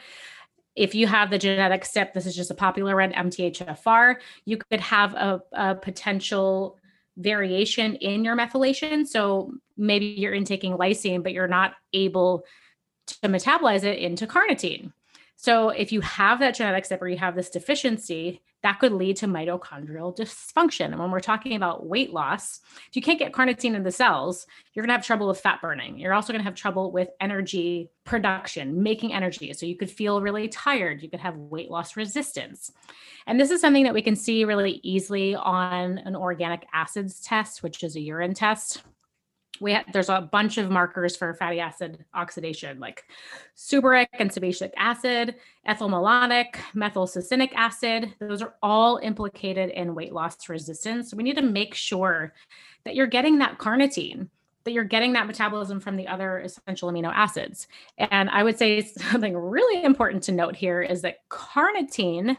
if 0.75 0.95
you 0.95 1.07
have 1.07 1.31
the 1.31 1.39
genetic 1.39 1.83
SNP, 1.83 2.13
this 2.15 2.27
is 2.27 2.35
just 2.35 2.51
a 2.51 2.55
popular 2.55 2.97
one, 2.97 3.13
MTHFR, 3.13 4.17
you 4.45 4.57
could 4.57 4.81
have 4.81 5.15
a, 5.15 5.43
a, 5.53 5.75
potential 5.75 6.79
variation 7.17 7.97
in 7.97 8.25
your 8.25 8.37
methylation. 8.37 9.07
So 9.07 9.53
maybe 9.77 10.07
you're 10.07 10.33
intaking 10.33 10.75
lysine, 10.75 11.23
but 11.23 11.33
you're 11.33 11.49
not 11.49 11.75
able 11.93 12.45
to 13.07 13.29
metabolize 13.29 13.85
it 13.85 13.99
into 13.99 14.27
carnitine. 14.27 14.93
So 15.43 15.71
if 15.71 15.91
you 15.91 16.01
have 16.03 16.39
that 16.39 16.55
genetic 16.55 16.85
SNP 16.85 17.03
or 17.03 17.09
you 17.09 17.17
have 17.17 17.35
this 17.35 17.51
deficiency, 17.51 18.41
that 18.63 18.79
could 18.79 18.93
lead 18.93 19.17
to 19.17 19.27
mitochondrial 19.27 20.17
dysfunction. 20.17 20.93
And 20.93 21.01
when 21.01 21.11
we're 21.11 21.19
talking 21.19 21.57
about 21.57 21.85
weight 21.85 22.13
loss, 22.13 22.61
if 22.89 22.95
you 22.95 23.03
can't 23.03 23.19
get 23.19 23.33
carnitine 23.33 23.75
in 23.75 23.83
the 23.83 23.91
cells, 23.91 24.47
you're 24.73 24.85
going 24.85 24.91
to 24.91 24.95
have 24.95 25.05
trouble 25.05 25.27
with 25.27 25.41
fat 25.41 25.61
burning. 25.61 25.99
You're 25.99 26.15
also 26.15 26.33
going 26.33 26.43
to 26.43 26.45
have 26.45 26.55
trouble 26.55 26.93
with 26.93 27.09
energy 27.21 27.91
production, 28.05 28.85
making 28.85 29.13
energy. 29.13 29.53
So 29.53 29.67
you 29.67 29.77
could 29.77 29.91
feel 29.91 30.23
really 30.23 30.47
tired. 30.47 31.03
You 31.03 31.11
could 31.11 31.19
have 31.19 31.37
weight 31.37 31.73
loss 31.73 31.97
resistance. 31.97 32.71
And 33.27 33.41
this 33.41 33.51
is 33.51 33.61
something 33.61 33.83
that 33.83 33.95
we 33.95 34.03
can 34.03 34.15
see 34.15 34.45
really 34.45 34.79
easily 34.85 35.35
on 35.35 35.99
an 35.99 36.15
organic 36.15 36.65
acids 36.73 37.21
test, 37.21 37.65
which 37.65 37.83
is 37.83 37.97
a 37.97 38.01
urine 38.01 38.35
test 38.35 38.85
we 39.63 39.79
there's 39.93 40.09
a 40.09 40.21
bunch 40.21 40.59
of 40.59 40.71
markers 40.71 41.17
for 41.17 41.33
fatty 41.35 41.61
acid 41.61 42.05
oxidation 42.13 42.81
like 42.81 43.05
suberic 43.57 44.09
and 44.19 44.31
sebacic 44.31 44.73
acid 44.77 45.37
ethylmalonic 45.69 46.55
methylsuccinic 46.75 47.53
acid. 47.55 48.13
Those 48.19 48.43
are 48.43 48.55
all 48.63 48.99
implicated 48.99 49.71
in 49.71 49.95
weight 49.95 50.13
loss 50.13 50.49
resistance. 50.49 51.11
So 51.11 51.17
we 51.17 51.23
need 51.23 51.37
to 51.37 51.43
make 51.43 51.75
sure 51.75 52.35
that 52.85 52.97
you're 52.97 53.07
getting 53.07 53.39
that 53.39 53.59
carnitine 53.59 54.29
that 54.65 54.73
you're 54.73 54.85
getting 54.85 55.13
that 55.15 55.27
metabolism 55.27 55.81
from 55.81 55.97
the 55.97 56.07
other 56.07 56.39
essential 56.39 56.91
amino 56.91 57.13
acids. 57.15 57.69
And 57.99 58.29
i 58.31 58.43
would 58.43 58.59
say 58.59 58.83
something 59.11 59.37
really 59.37 59.85
important 59.85 60.25
to 60.25 60.33
note 60.33 60.57
here 60.57 60.83
is 60.83 61.03
that 61.03 61.29
carnitine 61.31 62.37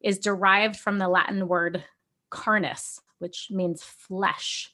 is 0.00 0.18
derived 0.18 0.76
from 0.76 0.98
the 0.98 1.08
latin 1.08 1.48
word 1.48 1.84
carnis 2.30 3.00
which 3.18 3.48
means 3.50 3.82
flesh 3.82 4.72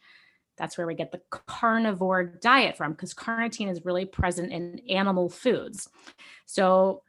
that's 0.57 0.77
where 0.77 0.87
we 0.87 0.95
get 0.95 1.12
the 1.12 1.21
carnivore 1.31 2.25
diet 2.25 2.77
from 2.77 2.93
because 2.93 3.15
carnitine 3.15 3.71
is 3.71 3.85
really 3.85 4.05
present 4.05 4.53
in 4.53 4.81
animal 4.88 5.29
foods. 5.29 5.88
So, 6.47 7.03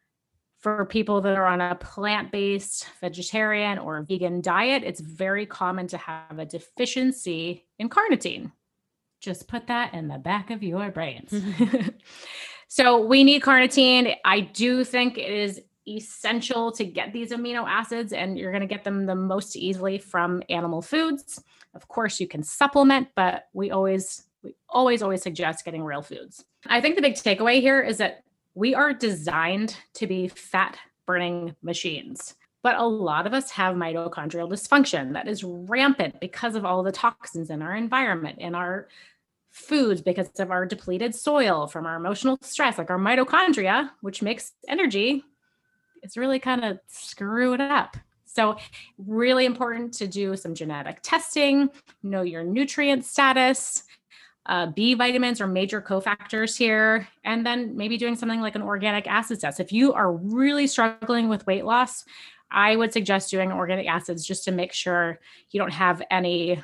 for 0.59 0.85
people 0.85 1.19
that 1.19 1.35
are 1.35 1.45
on 1.45 1.59
a 1.59 1.75
plant 1.75 2.31
based 2.31 2.87
vegetarian 3.01 3.77
or 3.77 4.01
vegan 4.03 4.39
diet, 4.39 4.83
it's 4.83 5.01
very 5.01 5.45
common 5.45 5.87
to 5.87 5.97
have 5.97 6.39
a 6.39 6.45
deficiency 6.45 7.65
in 7.79 7.89
carnitine. 7.89 8.51
Just 9.19 9.49
put 9.49 9.67
that 9.67 9.93
in 9.93 10.07
the 10.07 10.17
back 10.17 10.51
of 10.51 10.63
your 10.63 10.89
brains. 10.89 11.33
so, 12.69 13.05
we 13.05 13.23
need 13.23 13.41
carnitine. 13.41 14.15
I 14.23 14.39
do 14.39 14.83
think 14.83 15.17
it 15.17 15.31
is 15.31 15.61
essential 15.85 16.71
to 16.71 16.85
get 16.85 17.11
these 17.11 17.31
amino 17.31 17.67
acids, 17.67 18.13
and 18.13 18.37
you're 18.37 18.51
going 18.51 18.61
to 18.61 18.67
get 18.67 18.83
them 18.83 19.05
the 19.05 19.15
most 19.15 19.55
easily 19.55 19.97
from 19.97 20.41
animal 20.49 20.81
foods. 20.81 21.43
Of 21.73 21.87
course, 21.87 22.19
you 22.19 22.27
can 22.27 22.43
supplement, 22.43 23.09
but 23.15 23.47
we 23.53 23.71
always 23.71 24.23
we 24.43 24.55
always 24.69 25.01
always 25.01 25.23
suggest 25.23 25.65
getting 25.65 25.83
real 25.83 26.01
foods. 26.01 26.43
I 26.67 26.81
think 26.81 26.95
the 26.95 27.01
big 27.01 27.13
takeaway 27.13 27.61
here 27.61 27.81
is 27.81 27.97
that 27.97 28.23
we 28.55 28.75
are 28.75 28.93
designed 28.93 29.77
to 29.95 30.07
be 30.07 30.27
fat 30.27 30.77
burning 31.05 31.55
machines. 31.61 32.35
But 32.61 32.77
a 32.77 32.85
lot 32.85 33.27
of 33.27 33.33
us 33.33 33.51
have 33.51 33.75
mitochondrial 33.75 34.49
dysfunction 34.49 35.13
that 35.13 35.27
is 35.27 35.43
rampant 35.43 36.19
because 36.21 36.55
of 36.55 36.63
all 36.63 36.81
the 36.81 36.93
toxins 36.93 37.49
in 37.49 37.61
our 37.61 37.75
environment, 37.75 38.39
in 38.39 38.55
our 38.55 38.87
foods, 39.51 40.01
because 40.01 40.29
of 40.39 40.49
our 40.49 40.65
depleted 40.65 41.13
soil, 41.13 41.67
from 41.67 41.85
our 41.85 41.97
emotional 41.97 42.37
stress, 42.41 42.77
like 42.77 42.89
our 42.89 42.97
mitochondria, 42.97 43.89
which 44.01 44.21
makes 44.21 44.53
energy, 44.67 45.23
it's 46.01 46.17
really 46.17 46.39
kind 46.39 46.63
of 46.63 46.79
screw 46.87 47.53
it 47.53 47.61
up. 47.61 47.97
So, 48.35 48.57
really 48.97 49.45
important 49.45 49.93
to 49.95 50.07
do 50.07 50.35
some 50.35 50.55
genetic 50.55 50.99
testing, 51.03 51.69
know 52.01 52.23
your 52.23 52.43
nutrient 52.43 53.05
status, 53.05 53.83
uh, 54.45 54.67
B 54.67 54.93
vitamins 54.93 55.39
are 55.39 55.47
major 55.47 55.81
cofactors 55.81 56.57
here, 56.57 57.07
and 57.23 57.45
then 57.45 57.77
maybe 57.77 57.97
doing 57.97 58.15
something 58.15 58.41
like 58.41 58.55
an 58.55 58.61
organic 58.61 59.07
acid 59.07 59.39
test. 59.39 59.59
If 59.59 59.71
you 59.71 59.93
are 59.93 60.11
really 60.11 60.67
struggling 60.67 61.29
with 61.29 61.47
weight 61.47 61.63
loss, 61.63 62.03
I 62.51 62.75
would 62.75 62.91
suggest 62.91 63.31
doing 63.31 63.51
organic 63.51 63.87
acids 63.87 64.25
just 64.25 64.43
to 64.45 64.51
make 64.51 64.73
sure 64.73 65.19
you 65.51 65.59
don't 65.59 65.73
have 65.73 66.01
any 66.11 66.61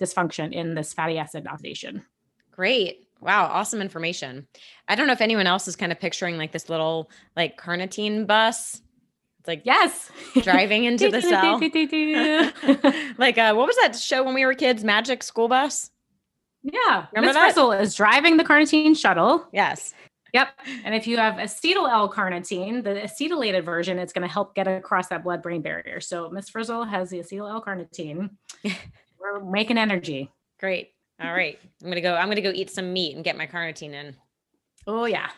dysfunction 0.00 0.52
in 0.52 0.74
this 0.74 0.92
fatty 0.92 1.18
acid 1.18 1.46
oxidation. 1.46 2.02
Great. 2.50 3.06
Wow, 3.20 3.46
awesome 3.46 3.82
information. 3.82 4.46
I 4.86 4.94
don't 4.94 5.06
know 5.06 5.12
if 5.12 5.20
anyone 5.20 5.46
else 5.46 5.68
is 5.68 5.76
kind 5.76 5.92
of 5.92 6.00
picturing 6.00 6.38
like 6.38 6.52
this 6.52 6.68
little 6.68 7.10
like 7.36 7.60
carnitine 7.60 8.26
bus. 8.26 8.80
It's 9.38 9.48
like 9.48 9.62
yes, 9.64 10.10
driving 10.42 10.84
into 10.84 11.10
the 11.10 11.22
cell. 11.22 11.58
like 13.18 13.38
uh 13.38 13.54
what 13.54 13.66
was 13.66 13.76
that 13.82 13.96
show 13.96 14.22
when 14.24 14.34
we 14.34 14.44
were 14.44 14.54
kids? 14.54 14.84
Magic 14.84 15.22
School 15.22 15.48
Bus? 15.48 15.90
Yeah. 16.62 17.06
Remember 17.12 17.32
Miss 17.32 17.54
Frizzle 17.54 17.72
is 17.72 17.94
driving 17.94 18.36
the 18.36 18.44
carnitine 18.44 18.96
shuttle. 18.96 19.46
Yes. 19.52 19.94
Yep. 20.34 20.48
And 20.84 20.94
if 20.94 21.06
you 21.06 21.16
have 21.16 21.34
acetyl 21.34 21.90
L-carnitine, 21.90 22.84
the 22.84 22.90
acetylated 22.90 23.64
version, 23.64 23.98
it's 23.98 24.12
going 24.12 24.26
to 24.26 24.32
help 24.32 24.54
get 24.54 24.68
across 24.68 25.08
that 25.08 25.24
blood-brain 25.24 25.62
barrier. 25.62 26.00
So 26.00 26.28
Miss 26.28 26.50
Frizzle 26.50 26.84
has 26.84 27.08
the 27.08 27.20
acetyl 27.20 27.48
L-carnitine. 27.48 28.30
We're 29.18 29.40
making 29.42 29.78
energy. 29.78 30.30
Great. 30.60 30.90
All 31.20 31.32
right. 31.32 31.58
I'm 31.82 31.88
gonna 31.88 32.00
go. 32.00 32.14
I'm 32.14 32.28
gonna 32.28 32.40
go 32.40 32.52
eat 32.54 32.70
some 32.70 32.92
meat 32.92 33.16
and 33.16 33.24
get 33.24 33.36
my 33.36 33.46
carnitine 33.46 33.92
in. 33.92 34.14
Oh 34.86 35.04
yeah. 35.04 35.30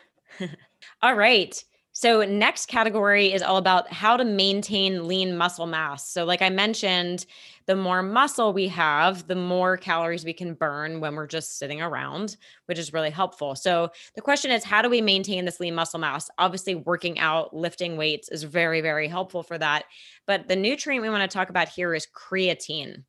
all 1.03 1.15
right. 1.15 1.63
So, 1.93 2.23
next 2.23 2.67
category 2.67 3.33
is 3.33 3.43
all 3.43 3.57
about 3.57 3.93
how 3.93 4.17
to 4.17 4.25
maintain 4.25 5.09
lean 5.09 5.37
muscle 5.37 5.67
mass. 5.67 6.09
So, 6.09 6.25
like 6.25 6.41
I 6.41 6.49
mentioned, 6.49 7.27
the 7.67 7.75
more 7.75 8.01
muscle 8.01 8.53
we 8.53 8.69
have, 8.69 9.27
the 9.27 9.35
more 9.35 9.77
calories 9.77 10.25
we 10.25 10.33
can 10.33 10.55
burn 10.55 11.01
when 11.01 11.17
we're 11.17 11.27
just 11.27 11.59
sitting 11.59 11.83
around, 11.83 12.37
which 12.67 12.79
is 12.79 12.93
really 12.93 13.11
helpful. 13.11 13.57
So, 13.57 13.91
the 14.15 14.21
question 14.21 14.53
is, 14.53 14.63
how 14.63 14.83
do 14.83 14.89
we 14.89 15.01
maintain 15.01 15.45
this 15.45 15.59
lean 15.59 15.75
muscle 15.75 15.99
mass? 15.99 16.31
Obviously, 16.39 16.77
working 16.77 17.19
out, 17.19 17.55
lifting 17.55 17.97
weights 17.97 18.29
is 18.29 18.45
very, 18.45 18.81
very 18.81 19.09
helpful 19.09 19.43
for 19.43 19.59
that. 19.59 19.85
But 20.27 20.47
the 20.47 20.57
nutrient 20.57 21.03
we 21.03 21.11
want 21.11 21.29
to 21.29 21.37
talk 21.37 21.51
about 21.51 21.69
here 21.69 21.93
is 21.93 22.07
creatine. 22.15 23.03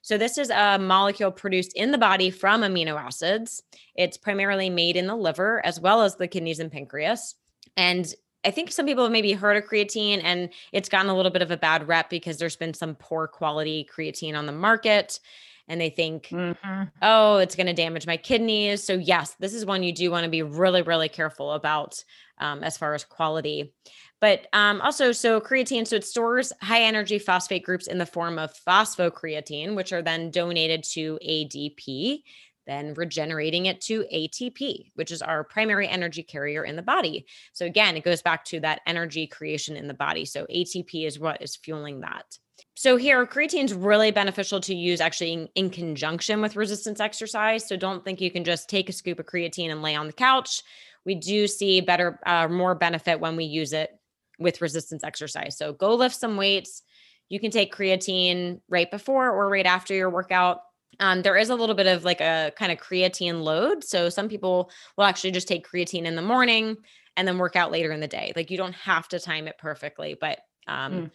So, 0.00 0.16
this 0.16 0.38
is 0.38 0.48
a 0.48 0.78
molecule 0.78 1.30
produced 1.30 1.74
in 1.74 1.90
the 1.90 1.98
body 1.98 2.30
from 2.30 2.62
amino 2.62 2.98
acids. 2.98 3.62
It's 3.94 4.16
primarily 4.16 4.70
made 4.70 4.96
in 4.96 5.06
the 5.06 5.14
liver 5.14 5.64
as 5.64 5.78
well 5.78 6.00
as 6.00 6.16
the 6.16 6.26
kidneys 6.26 6.58
and 6.58 6.72
pancreas. 6.72 7.34
And 7.76 8.12
I 8.44 8.50
think 8.50 8.70
some 8.70 8.86
people 8.86 9.04
have 9.04 9.12
maybe 9.12 9.32
heard 9.32 9.56
of 9.56 9.68
creatine 9.68 10.20
and 10.22 10.50
it's 10.72 10.88
gotten 10.88 11.10
a 11.10 11.16
little 11.16 11.32
bit 11.32 11.42
of 11.42 11.50
a 11.50 11.56
bad 11.56 11.88
rep 11.88 12.10
because 12.10 12.36
there's 12.36 12.56
been 12.56 12.74
some 12.74 12.94
poor 12.94 13.26
quality 13.26 13.88
creatine 13.94 14.36
on 14.36 14.46
the 14.46 14.52
market 14.52 15.18
and 15.66 15.80
they 15.80 15.88
think, 15.88 16.24
mm-hmm. 16.24 16.82
oh, 17.00 17.38
it's 17.38 17.56
going 17.56 17.66
to 17.66 17.72
damage 17.72 18.06
my 18.06 18.18
kidneys. 18.18 18.84
So, 18.84 18.94
yes, 18.94 19.34
this 19.40 19.54
is 19.54 19.64
one 19.64 19.82
you 19.82 19.92
do 19.92 20.10
want 20.10 20.24
to 20.24 20.30
be 20.30 20.42
really, 20.42 20.82
really 20.82 21.08
careful 21.08 21.52
about 21.52 22.04
um, 22.38 22.62
as 22.62 22.76
far 22.76 22.94
as 22.94 23.04
quality. 23.04 23.72
But 24.20 24.46
um, 24.52 24.80
also, 24.82 25.12
so 25.12 25.40
creatine, 25.40 25.86
so 25.86 25.96
it 25.96 26.04
stores 26.04 26.52
high 26.60 26.82
energy 26.82 27.18
phosphate 27.18 27.64
groups 27.64 27.86
in 27.86 27.98
the 27.98 28.06
form 28.06 28.38
of 28.38 28.52
phosphocreatine, 28.66 29.74
which 29.74 29.92
are 29.92 30.02
then 30.02 30.30
donated 30.30 30.84
to 30.92 31.18
ADP 31.26 32.22
then 32.66 32.94
regenerating 32.94 33.66
it 33.66 33.80
to 33.82 34.04
ATP, 34.12 34.90
which 34.94 35.10
is 35.10 35.22
our 35.22 35.44
primary 35.44 35.88
energy 35.88 36.22
carrier 36.22 36.64
in 36.64 36.76
the 36.76 36.82
body. 36.82 37.26
So, 37.52 37.66
again, 37.66 37.96
it 37.96 38.04
goes 38.04 38.22
back 38.22 38.44
to 38.46 38.60
that 38.60 38.80
energy 38.86 39.26
creation 39.26 39.76
in 39.76 39.88
the 39.88 39.94
body. 39.94 40.24
So, 40.24 40.46
ATP 40.46 41.06
is 41.06 41.18
what 41.18 41.42
is 41.42 41.56
fueling 41.56 42.00
that. 42.00 42.38
So, 42.74 42.96
here, 42.96 43.24
creatine 43.26 43.64
is 43.64 43.74
really 43.74 44.10
beneficial 44.10 44.60
to 44.62 44.74
use 44.74 45.00
actually 45.00 45.32
in, 45.32 45.48
in, 45.54 45.70
conjunction 45.70 46.40
with 46.40 46.56
resistance 46.56 47.00
exercise. 47.00 47.68
So, 47.68 47.76
don't 47.76 48.04
think 48.04 48.20
you 48.20 48.30
can 48.30 48.44
just 48.44 48.68
take 48.68 48.88
a 48.88 48.92
scoop 48.92 49.18
of 49.18 49.26
creatine 49.26 49.70
and 49.70 49.82
lay 49.82 49.94
on 49.94 50.06
the 50.06 50.12
couch. 50.12 50.62
We 51.04 51.14
do 51.14 51.46
see 51.46 51.80
better, 51.80 52.18
uh, 52.26 52.48
more 52.48 52.74
benefit 52.74 53.20
when 53.20 53.36
we 53.36 53.44
use 53.44 53.72
it 53.72 53.90
with 54.38 54.62
resistance 54.62 55.04
exercise. 55.04 55.56
So, 55.56 55.72
go 55.72 55.94
lift 55.94 56.16
some 56.16 56.36
weights. 56.36 56.82
You 57.28 57.40
can 57.40 57.50
take 57.50 57.74
creatine 57.74 58.60
right 58.68 58.90
before 58.90 59.30
or 59.30 59.48
right 59.48 59.66
after 59.66 59.94
your 59.94 60.10
workout 60.10 60.60
um, 61.00 61.22
there 61.22 61.36
is 61.36 61.50
a 61.50 61.54
little 61.54 61.74
bit 61.74 61.86
of 61.86 62.04
like 62.04 62.20
a 62.20 62.52
kind 62.56 62.72
of 62.72 62.78
creatine 62.78 63.42
load. 63.42 63.84
So 63.84 64.08
some 64.08 64.28
people 64.28 64.70
will 64.96 65.04
actually 65.04 65.32
just 65.32 65.48
take 65.48 65.68
creatine 65.68 66.04
in 66.04 66.16
the 66.16 66.22
morning 66.22 66.76
and 67.16 67.26
then 67.26 67.38
work 67.38 67.56
out 67.56 67.70
later 67.70 67.92
in 67.92 68.00
the 68.00 68.08
day. 68.08 68.32
Like 68.34 68.50
you 68.50 68.56
don't 68.56 68.74
have 68.74 69.08
to 69.08 69.20
time 69.20 69.46
it 69.46 69.58
perfectly, 69.58 70.16
but 70.18 70.40
um, 70.66 70.92
mm. 70.92 71.10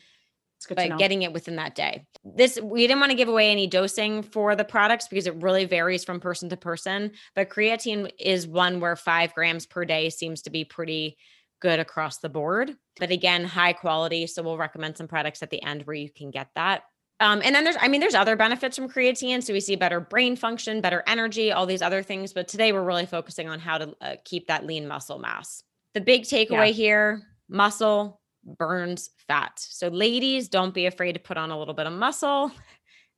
But 0.67 0.97
getting 0.97 1.21
it 1.21 1.31
within 1.31 1.55
that 1.55 1.73
day. 1.73 2.05
This 2.23 2.59
we 2.61 2.85
didn't 2.85 2.99
want 2.99 3.11
to 3.11 3.15
give 3.17 3.29
away 3.29 3.49
any 3.49 3.65
dosing 3.65 4.21
for 4.21 4.57
the 4.57 4.65
products 4.65 5.07
because 5.07 5.25
it 5.25 5.41
really 5.41 5.63
varies 5.63 6.03
from 6.03 6.19
person 6.19 6.49
to 6.49 6.57
person. 6.57 7.11
But 7.33 7.49
creatine 7.49 8.11
is 8.19 8.45
one 8.45 8.81
where 8.81 8.97
five 8.97 9.33
grams 9.33 9.65
per 9.65 9.85
day 9.85 10.09
seems 10.09 10.41
to 10.41 10.49
be 10.49 10.65
pretty 10.65 11.17
good 11.61 11.79
across 11.79 12.17
the 12.17 12.29
board. 12.29 12.75
But 12.99 13.09
again, 13.11 13.45
high 13.45 13.73
quality. 13.73 14.27
So 14.27 14.43
we'll 14.43 14.57
recommend 14.57 14.97
some 14.97 15.07
products 15.07 15.41
at 15.41 15.49
the 15.49 15.63
end 15.63 15.83
where 15.83 15.95
you 15.95 16.09
can 16.09 16.29
get 16.29 16.49
that. 16.55 16.83
Um, 17.19 17.41
and 17.43 17.53
then 17.53 17.63
there's, 17.63 17.75
I 17.79 17.87
mean, 17.87 17.99
there's 17.99 18.15
other 18.15 18.35
benefits 18.35 18.77
from 18.77 18.89
creatine. 18.89 19.43
So 19.43 19.53
we 19.53 19.59
see 19.59 19.75
better 19.75 19.99
brain 19.99 20.35
function, 20.35 20.81
better 20.81 21.03
energy, 21.05 21.51
all 21.51 21.65
these 21.65 21.81
other 21.81 22.01
things. 22.01 22.31
But 22.31 22.47
today 22.47 22.71
we're 22.71 22.83
really 22.83 23.05
focusing 23.05 23.49
on 23.49 23.59
how 23.59 23.77
to 23.77 23.95
uh, 24.01 24.15
keep 24.23 24.47
that 24.47 24.65
lean 24.65 24.87
muscle 24.87 25.19
mass. 25.19 25.63
The 25.93 26.01
big 26.01 26.23
takeaway 26.23 26.67
yeah. 26.67 26.73
here 26.73 27.21
muscle 27.49 28.21
burns 28.57 29.09
fat. 29.27 29.53
So, 29.57 29.89
ladies, 29.89 30.47
don't 30.47 30.73
be 30.73 30.85
afraid 30.85 31.13
to 31.13 31.19
put 31.19 31.37
on 31.37 31.51
a 31.51 31.59
little 31.59 31.73
bit 31.73 31.87
of 31.87 31.93
muscle. 31.93 32.51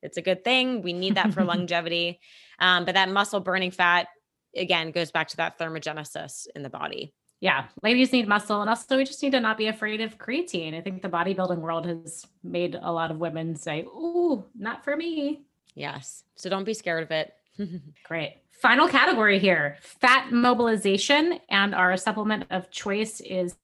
It's 0.01 0.17
a 0.17 0.21
good 0.21 0.43
thing. 0.43 0.81
We 0.81 0.93
need 0.93 1.15
that 1.15 1.33
for 1.33 1.43
longevity. 1.45 2.19
Um, 2.59 2.85
but 2.85 2.95
that 2.95 3.09
muscle 3.09 3.39
burning 3.39 3.71
fat, 3.71 4.07
again, 4.55 4.91
goes 4.91 5.11
back 5.11 5.27
to 5.29 5.37
that 5.37 5.59
thermogenesis 5.59 6.47
in 6.55 6.63
the 6.63 6.69
body 6.69 7.13
yeah, 7.41 7.65
ladies 7.81 8.11
need 8.11 8.27
muscle. 8.27 8.61
And 8.61 8.69
also, 8.69 8.97
we 8.97 9.03
just 9.03 9.21
need 9.23 9.31
to 9.31 9.39
not 9.39 9.57
be 9.57 9.65
afraid 9.65 9.99
of 9.99 10.19
creatine. 10.19 10.77
I 10.77 10.81
think 10.81 11.01
the 11.01 11.09
bodybuilding 11.09 11.57
world 11.57 11.87
has 11.87 12.27
made 12.43 12.77
a 12.79 12.91
lot 12.91 13.09
of 13.09 13.17
women 13.17 13.55
say, 13.55 13.81
Ooh, 13.81 14.45
not 14.55 14.83
for 14.83 14.95
me. 14.95 15.41
Yes. 15.73 16.23
So 16.35 16.49
don't 16.49 16.65
be 16.65 16.75
scared 16.75 17.03
of 17.03 17.11
it. 17.11 17.33
Great. 18.05 18.37
Final 18.61 18.87
category 18.87 19.39
here 19.39 19.77
fat 19.81 20.31
mobilization. 20.31 21.39
And 21.49 21.73
our 21.73 21.97
supplement 21.97 22.45
of 22.51 22.69
choice 22.69 23.21
is 23.21 23.55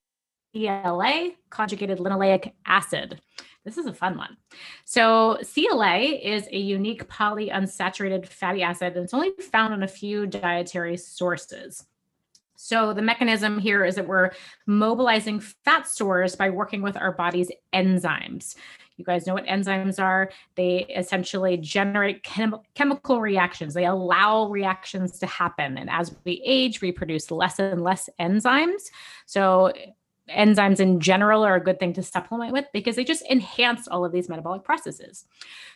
CLA, 0.55 1.31
conjugated 1.51 1.99
linoleic 1.99 2.53
acid. 2.65 3.21
This 3.63 3.77
is 3.77 3.85
a 3.85 3.93
fun 3.93 4.17
one. 4.17 4.37
So, 4.85 5.39
CLA 5.53 5.97
is 5.97 6.47
a 6.53 6.57
unique 6.57 7.09
polyunsaturated 7.09 8.25
fatty 8.25 8.63
acid, 8.63 8.95
and 8.95 9.03
it's 9.03 9.13
only 9.13 9.31
found 9.51 9.73
in 9.73 9.83
a 9.83 9.87
few 9.89 10.25
dietary 10.25 10.95
sources. 10.95 11.85
So, 12.59 12.91
the 12.91 13.03
mechanism 13.03 13.59
here 13.59 13.85
is 13.85 13.95
that 13.95 14.07
we're 14.07 14.31
mobilizing 14.65 15.39
fat 15.39 15.87
stores 15.87 16.35
by 16.35 16.49
working 16.49 16.81
with 16.81 16.97
our 16.97 17.11
body's 17.11 17.51
enzymes. 17.71 18.55
You 18.97 19.05
guys 19.05 19.27
know 19.27 19.35
what 19.35 19.45
enzymes 19.45 20.01
are. 20.03 20.31
They 20.55 20.87
essentially 20.87 21.57
generate 21.57 22.23
chem- 22.23 22.59
chemical 22.73 23.21
reactions, 23.21 23.75
they 23.75 23.85
allow 23.85 24.49
reactions 24.49 25.19
to 25.19 25.27
happen. 25.27 25.77
And 25.77 25.87
as 25.87 26.15
we 26.25 26.41
age, 26.43 26.81
we 26.81 26.91
produce 26.91 27.29
less 27.29 27.59
and 27.59 27.83
less 27.83 28.09
enzymes. 28.19 28.89
So, 29.27 29.71
enzymes 30.27 30.79
in 30.79 30.99
general 30.99 31.43
are 31.43 31.55
a 31.55 31.63
good 31.63 31.79
thing 31.79 31.93
to 31.93 32.03
supplement 32.03 32.53
with 32.53 32.65
because 32.73 32.95
they 32.95 33.03
just 33.03 33.23
enhance 33.29 33.87
all 33.87 34.03
of 34.03 34.11
these 34.11 34.29
metabolic 34.29 34.63
processes. 34.63 35.25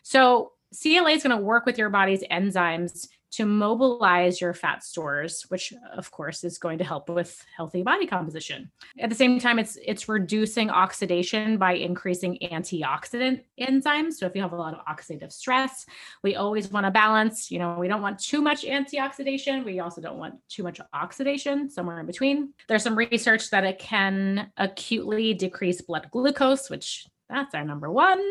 So, 0.02 0.54
CLA 0.74 1.12
is 1.12 1.22
going 1.22 1.38
to 1.38 1.44
work 1.44 1.68
with 1.68 1.78
your 1.78 1.90
body's 1.90 2.24
enzymes 2.32 3.08
to 3.32 3.46
mobilize 3.46 4.42
your 4.42 4.54
fat 4.54 4.84
stores 4.84 5.46
which 5.50 5.74
of 5.96 6.12
course 6.12 6.44
is 6.44 6.58
going 6.58 6.78
to 6.78 6.84
help 6.84 7.10
with 7.10 7.44
healthy 7.56 7.82
body 7.84 8.06
composition. 8.06 8.72
At 9.00 9.10
the 9.10 9.16
same 9.16 9.40
time 9.40 9.60
it's 9.60 9.78
it's 9.86 10.10
reducing 10.10 10.70
oxidation 10.70 11.58
by 11.58 11.74
increasing 11.74 12.38
antioxidant 12.42 13.44
enzymes. 13.60 14.14
So 14.14 14.26
if 14.26 14.36
you 14.36 14.42
have 14.42 14.54
a 14.54 14.58
lot 14.58 14.74
of 14.74 14.86
oxidative 14.86 15.32
stress 15.32 15.86
we 16.24 16.36
always 16.36 16.70
want 16.70 16.86
to 16.86 16.92
balance 16.92 17.52
you 17.52 17.60
know 17.60 17.78
we 17.80 17.88
don't 17.88 18.02
want 18.02 18.20
too 18.20 18.42
much 18.42 18.64
antioxidation. 18.64 19.66
We 19.66 19.80
also 19.80 20.02
don't 20.02 20.18
want 20.18 20.36
too 20.50 20.64
much 20.64 20.80
oxidation 20.94 21.70
somewhere 21.70 22.00
in 22.00 22.06
between. 22.06 22.54
There's 22.68 22.84
some 22.84 22.98
research 22.98 23.50
that 23.52 23.64
it 23.64 23.80
can 23.80 24.52
acutely 24.58 25.34
decrease 25.34 25.82
blood 25.82 26.08
glucose 26.12 26.70
which 26.70 27.08
that's 27.30 27.56
our 27.56 27.64
number 27.64 27.90
one 27.90 28.22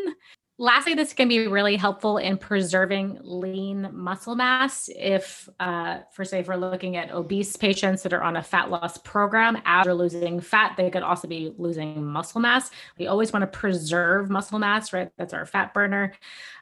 lastly, 0.57 0.93
this 0.93 1.13
can 1.13 1.27
be 1.27 1.47
really 1.47 1.75
helpful 1.75 2.17
in 2.17 2.37
preserving 2.37 3.19
lean 3.21 3.89
muscle 3.91 4.35
mass. 4.35 4.89
If, 4.95 5.49
uh, 5.59 5.99
for 6.13 6.23
say, 6.23 6.39
if 6.39 6.47
we're 6.47 6.55
looking 6.55 6.97
at 6.97 7.11
obese 7.11 7.55
patients 7.55 8.03
that 8.03 8.13
are 8.13 8.21
on 8.21 8.37
a 8.37 8.43
fat 8.43 8.69
loss 8.69 8.97
program, 8.97 9.61
after 9.65 9.93
losing 9.93 10.39
fat, 10.39 10.75
they 10.77 10.89
could 10.89 11.03
also 11.03 11.27
be 11.27 11.53
losing 11.57 12.05
muscle 12.05 12.41
mass. 12.41 12.69
We 12.97 13.07
always 13.07 13.33
want 13.33 13.43
to 13.43 13.59
preserve 13.59 14.29
muscle 14.29 14.59
mass, 14.59 14.93
right? 14.93 15.09
That's 15.17 15.33
our 15.33 15.45
fat 15.45 15.73
burner. 15.73 16.13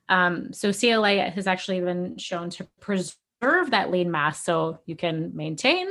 Um, 0.07 0.53
so 0.53 0.71
CLA 0.71 1.29
has 1.29 1.47
actually 1.47 1.81
been 1.81 2.17
shown 2.17 2.49
to 2.51 2.67
preserve 2.79 3.71
that 3.71 3.91
lean 3.91 4.11
mass 4.11 4.43
so 4.43 4.79
you 4.85 4.95
can 4.95 5.35
maintain 5.35 5.87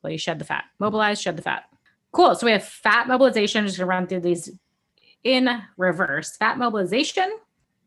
while 0.00 0.10
you 0.10 0.18
shed 0.18 0.38
the 0.38 0.44
fat, 0.44 0.64
mobilize, 0.78 1.20
shed 1.20 1.36
the 1.36 1.42
fat. 1.42 1.64
Cool. 2.12 2.34
So 2.34 2.46
we 2.46 2.52
have 2.52 2.64
fat 2.64 3.08
mobilization. 3.08 3.64
Just 3.66 3.78
gonna 3.78 3.88
run 3.88 4.06
through 4.06 4.20
these 4.20 4.50
in 5.24 5.62
reverse 5.76 6.36
fat 6.36 6.58
mobilization. 6.58 7.38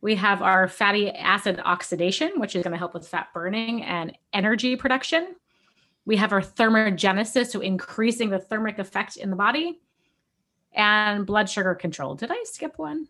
We 0.02 0.16
have 0.16 0.42
our 0.42 0.68
fatty 0.68 1.10
acid 1.10 1.60
oxidation, 1.64 2.34
which 2.40 2.56
is 2.56 2.64
going 2.64 2.74
to 2.74 2.78
help 2.78 2.94
with 2.94 3.08
fat 3.08 3.30
burning 3.34 3.84
and 3.84 4.16
energy 4.34 4.76
production. 4.76 5.36
We 6.06 6.18
have 6.18 6.32
our 6.32 6.42
thermogenesis, 6.42 7.48
so 7.48 7.62
increasing 7.62 8.30
the 8.30 8.40
thermic 8.40 8.78
effect 8.78 9.18
in 9.18 9.32
the 9.32 9.36
body, 9.36 9.80
and 10.74 11.26
blood 11.26 11.50
sugar 11.50 11.74
control. 11.74 12.16
Did 12.16 12.30
I 12.32 12.44
skip 12.44 12.78
one? 12.78 13.08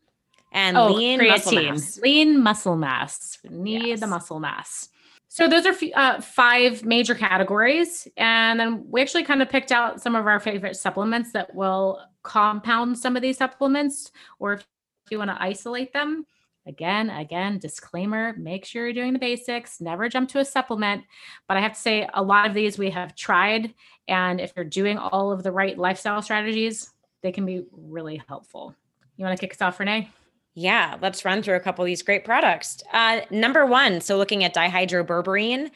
And 0.51 0.77
oh, 0.77 0.93
lean 0.93 1.19
creatine. 1.19 1.27
muscle 1.27 1.63
mass. 1.63 1.99
Lean 1.99 2.41
muscle 2.41 2.77
mass. 2.77 3.38
Need 3.49 3.88
yes. 3.88 3.99
the 3.99 4.07
muscle 4.07 4.39
mass. 4.39 4.88
So 5.27 5.47
those 5.49 5.65
are 5.65 5.75
uh, 5.95 6.21
five 6.21 6.85
major 6.85 7.13
categories, 7.13 8.07
and 8.15 8.59
then 8.59 8.85
we 8.89 9.01
actually 9.01 9.23
kind 9.23 9.41
of 9.41 9.49
picked 9.49 9.71
out 9.71 10.01
some 10.01 10.15
of 10.15 10.27
our 10.27 10.39
favorite 10.39 10.77
supplements 10.77 11.31
that 11.33 11.53
will 11.53 11.99
compound 12.23 12.97
some 12.97 13.15
of 13.15 13.21
these 13.21 13.38
supplements, 13.38 14.11
or 14.39 14.53
if 14.53 14.65
you 15.09 15.17
want 15.17 15.31
to 15.31 15.41
isolate 15.41 15.91
them. 15.91 16.25
Again, 16.67 17.09
again, 17.09 17.59
disclaimer: 17.59 18.33
make 18.38 18.65
sure 18.65 18.85
you're 18.85 18.93
doing 18.93 19.13
the 19.13 19.19
basics. 19.19 19.81
Never 19.81 20.07
jump 20.09 20.29
to 20.29 20.39
a 20.39 20.45
supplement. 20.45 21.03
But 21.47 21.57
I 21.57 21.61
have 21.61 21.73
to 21.73 21.79
say, 21.79 22.07
a 22.13 22.23
lot 22.23 22.47
of 22.47 22.53
these 22.53 22.77
we 22.77 22.89
have 22.91 23.15
tried, 23.15 23.73
and 24.07 24.39
if 24.39 24.53
you're 24.55 24.63
doing 24.63 24.97
all 24.97 25.31
of 25.31 25.43
the 25.43 25.51
right 25.51 25.77
lifestyle 25.77 26.21
strategies, 26.21 26.91
they 27.21 27.31
can 27.31 27.45
be 27.45 27.65
really 27.71 28.21
helpful. 28.27 28.73
You 29.17 29.25
want 29.25 29.38
to 29.38 29.41
kick 29.45 29.53
us 29.53 29.61
off, 29.61 29.79
Renee? 29.79 30.09
Yeah, 30.57 30.95
let's 31.01 31.25
run 31.25 31.43
through 31.43 31.57
a 31.57 31.59
couple 31.59 31.83
of 31.83 31.87
these 31.87 32.01
great 32.01 32.23
products. 32.23 32.81
Uh, 32.93 33.21
number 33.29 33.65
one, 33.65 33.99
so 33.99 34.17
looking 34.17 34.45
at 34.45 34.55
dihydroberberine, 34.55 35.69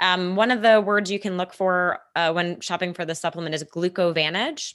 um, 0.00 0.34
one 0.34 0.50
of 0.50 0.60
the 0.60 0.80
words 0.80 1.10
you 1.10 1.20
can 1.20 1.36
look 1.36 1.54
for 1.54 2.00
uh, 2.16 2.32
when 2.32 2.60
shopping 2.60 2.94
for 2.94 3.04
the 3.04 3.14
supplement 3.14 3.54
is 3.54 3.62
GlucoVantage. 3.62 4.74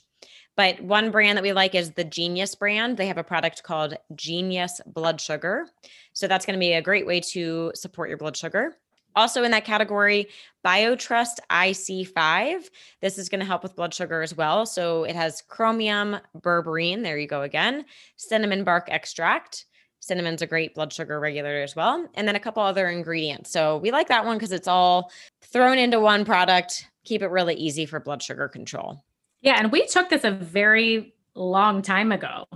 But 0.56 0.80
one 0.80 1.10
brand 1.10 1.36
that 1.36 1.42
we 1.42 1.52
like 1.52 1.74
is 1.74 1.92
the 1.92 2.04
Genius 2.04 2.54
brand. 2.54 2.96
They 2.96 3.06
have 3.06 3.18
a 3.18 3.24
product 3.24 3.62
called 3.62 3.94
Genius 4.14 4.80
Blood 4.86 5.20
Sugar. 5.20 5.66
So 6.14 6.26
that's 6.26 6.46
going 6.46 6.54
to 6.54 6.60
be 6.60 6.72
a 6.72 6.82
great 6.82 7.06
way 7.06 7.20
to 7.32 7.72
support 7.74 8.08
your 8.08 8.18
blood 8.18 8.36
sugar. 8.36 8.76
Also 9.16 9.42
in 9.42 9.50
that 9.50 9.64
category, 9.64 10.28
BioTrust 10.64 11.38
IC5. 11.50 12.70
This 13.00 13.18
is 13.18 13.28
going 13.28 13.40
to 13.40 13.46
help 13.46 13.62
with 13.62 13.76
blood 13.76 13.94
sugar 13.94 14.22
as 14.22 14.36
well. 14.36 14.66
So 14.66 15.04
it 15.04 15.16
has 15.16 15.42
chromium, 15.42 16.18
berberine, 16.38 17.02
there 17.02 17.18
you 17.18 17.26
go 17.26 17.42
again, 17.42 17.84
cinnamon 18.16 18.64
bark 18.64 18.88
extract. 18.90 19.66
Cinnamon's 20.00 20.40
a 20.40 20.46
great 20.46 20.74
blood 20.74 20.92
sugar 20.92 21.20
regulator 21.20 21.62
as 21.62 21.76
well. 21.76 22.08
And 22.14 22.26
then 22.26 22.34
a 22.34 22.40
couple 22.40 22.62
other 22.62 22.88
ingredients. 22.88 23.50
So 23.50 23.76
we 23.76 23.90
like 23.90 24.08
that 24.08 24.24
one 24.24 24.36
because 24.36 24.52
it's 24.52 24.68
all 24.68 25.12
thrown 25.42 25.78
into 25.78 26.00
one 26.00 26.24
product. 26.24 26.88
Keep 27.04 27.22
it 27.22 27.28
really 27.28 27.54
easy 27.54 27.84
for 27.84 28.00
blood 28.00 28.22
sugar 28.22 28.48
control. 28.48 29.04
Yeah. 29.42 29.56
And 29.58 29.70
we 29.70 29.86
took 29.86 30.08
this 30.08 30.24
a 30.24 30.30
very 30.30 31.14
long 31.34 31.82
time 31.82 32.12
ago. 32.12 32.46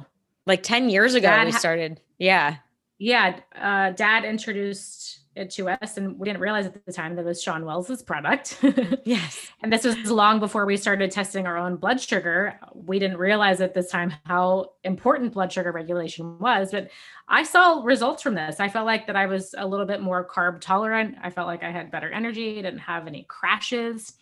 Like 0.46 0.62
10 0.62 0.88
years 0.88 1.14
ago, 1.14 1.42
we 1.44 1.52
started. 1.52 2.00
Yeah. 2.18 2.56
Yeah. 2.98 3.40
Uh, 3.54 3.90
Dad 3.90 4.24
introduced 4.24 5.20
it 5.37 5.50
to 5.50 5.68
us 5.68 5.96
and 5.96 6.18
we 6.18 6.26
didn't 6.26 6.40
realize 6.40 6.66
at 6.66 6.87
the 6.87 6.92
time 6.92 7.16
that 7.16 7.22
it 7.22 7.24
was 7.24 7.42
Shawn 7.42 7.64
Wells's 7.64 8.02
product. 8.02 8.59
yes. 9.04 9.48
And 9.62 9.72
this 9.72 9.85
was 9.85 10.11
long 10.11 10.38
before 10.38 10.64
we 10.64 10.76
started 10.76 11.11
testing 11.11 11.46
our 11.46 11.57
own 11.57 11.76
blood 11.76 12.00
sugar. 12.00 12.59
We 12.72 12.98
didn't 12.98 13.18
realize 13.18 13.61
at 13.61 13.74
this 13.74 13.90
time 13.90 14.14
how 14.26 14.74
important 14.85 15.33
blood 15.33 15.52
sugar 15.52 15.72
regulation 15.72 16.38
was, 16.38 16.70
but 16.70 16.90
I 17.26 17.42
saw 17.42 17.83
results 17.83 18.22
from 18.22 18.35
this. 18.35 18.61
I 18.61 18.68
felt 18.68 18.87
like 18.87 19.09
that 19.09 19.16
I 19.16 19.26
was 19.26 19.54
a 19.59 19.66
little 19.66 19.87
bit 19.87 20.00
more 20.00 20.26
carb 20.26 20.61
tolerant. 20.61 21.16
I 21.20 21.30
felt 21.30 21.48
like 21.48 21.64
I 21.64 21.72
had 21.72 21.90
better 21.90 22.11
energy, 22.11 22.54
didn't 22.54 22.78
have 22.78 23.09
any 23.09 23.24
crashes 23.28 24.14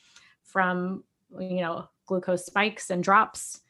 from, 0.44 1.04
you 1.38 1.60
know, 1.60 1.88
glucose 2.06 2.46
spikes 2.46 2.90
and 2.90 3.04
drops. 3.04 3.60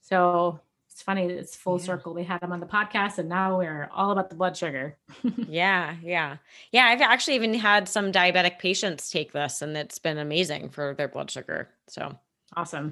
So 0.00 0.60
it's 0.92 1.02
funny 1.02 1.24
it's 1.24 1.56
full 1.56 1.78
yeah. 1.78 1.84
circle. 1.84 2.14
We 2.14 2.24
had 2.24 2.42
him 2.42 2.52
on 2.52 2.60
the 2.60 2.66
podcast 2.66 3.18
and 3.18 3.28
now 3.28 3.58
we're 3.58 3.88
all 3.92 4.10
about 4.10 4.30
the 4.30 4.36
blood 4.36 4.56
sugar. 4.56 4.96
Yeah 5.48 5.96
yeah. 6.02 6.36
Yeah 6.70 6.86
i've 6.86 7.00
actually 7.00 7.34
even 7.36 7.54
had 7.54 7.88
some 7.88 8.12
diabetic 8.12 8.58
patients 8.58 9.10
take 9.10 9.32
this 9.32 9.62
and 9.62 9.76
it's 9.76 9.98
been 9.98 10.18
amazing 10.18 10.70
for 10.70 10.94
their 10.94 11.08
blood 11.08 11.30
sugar 11.30 11.68
so. 11.88 12.18
Awesome. 12.54 12.90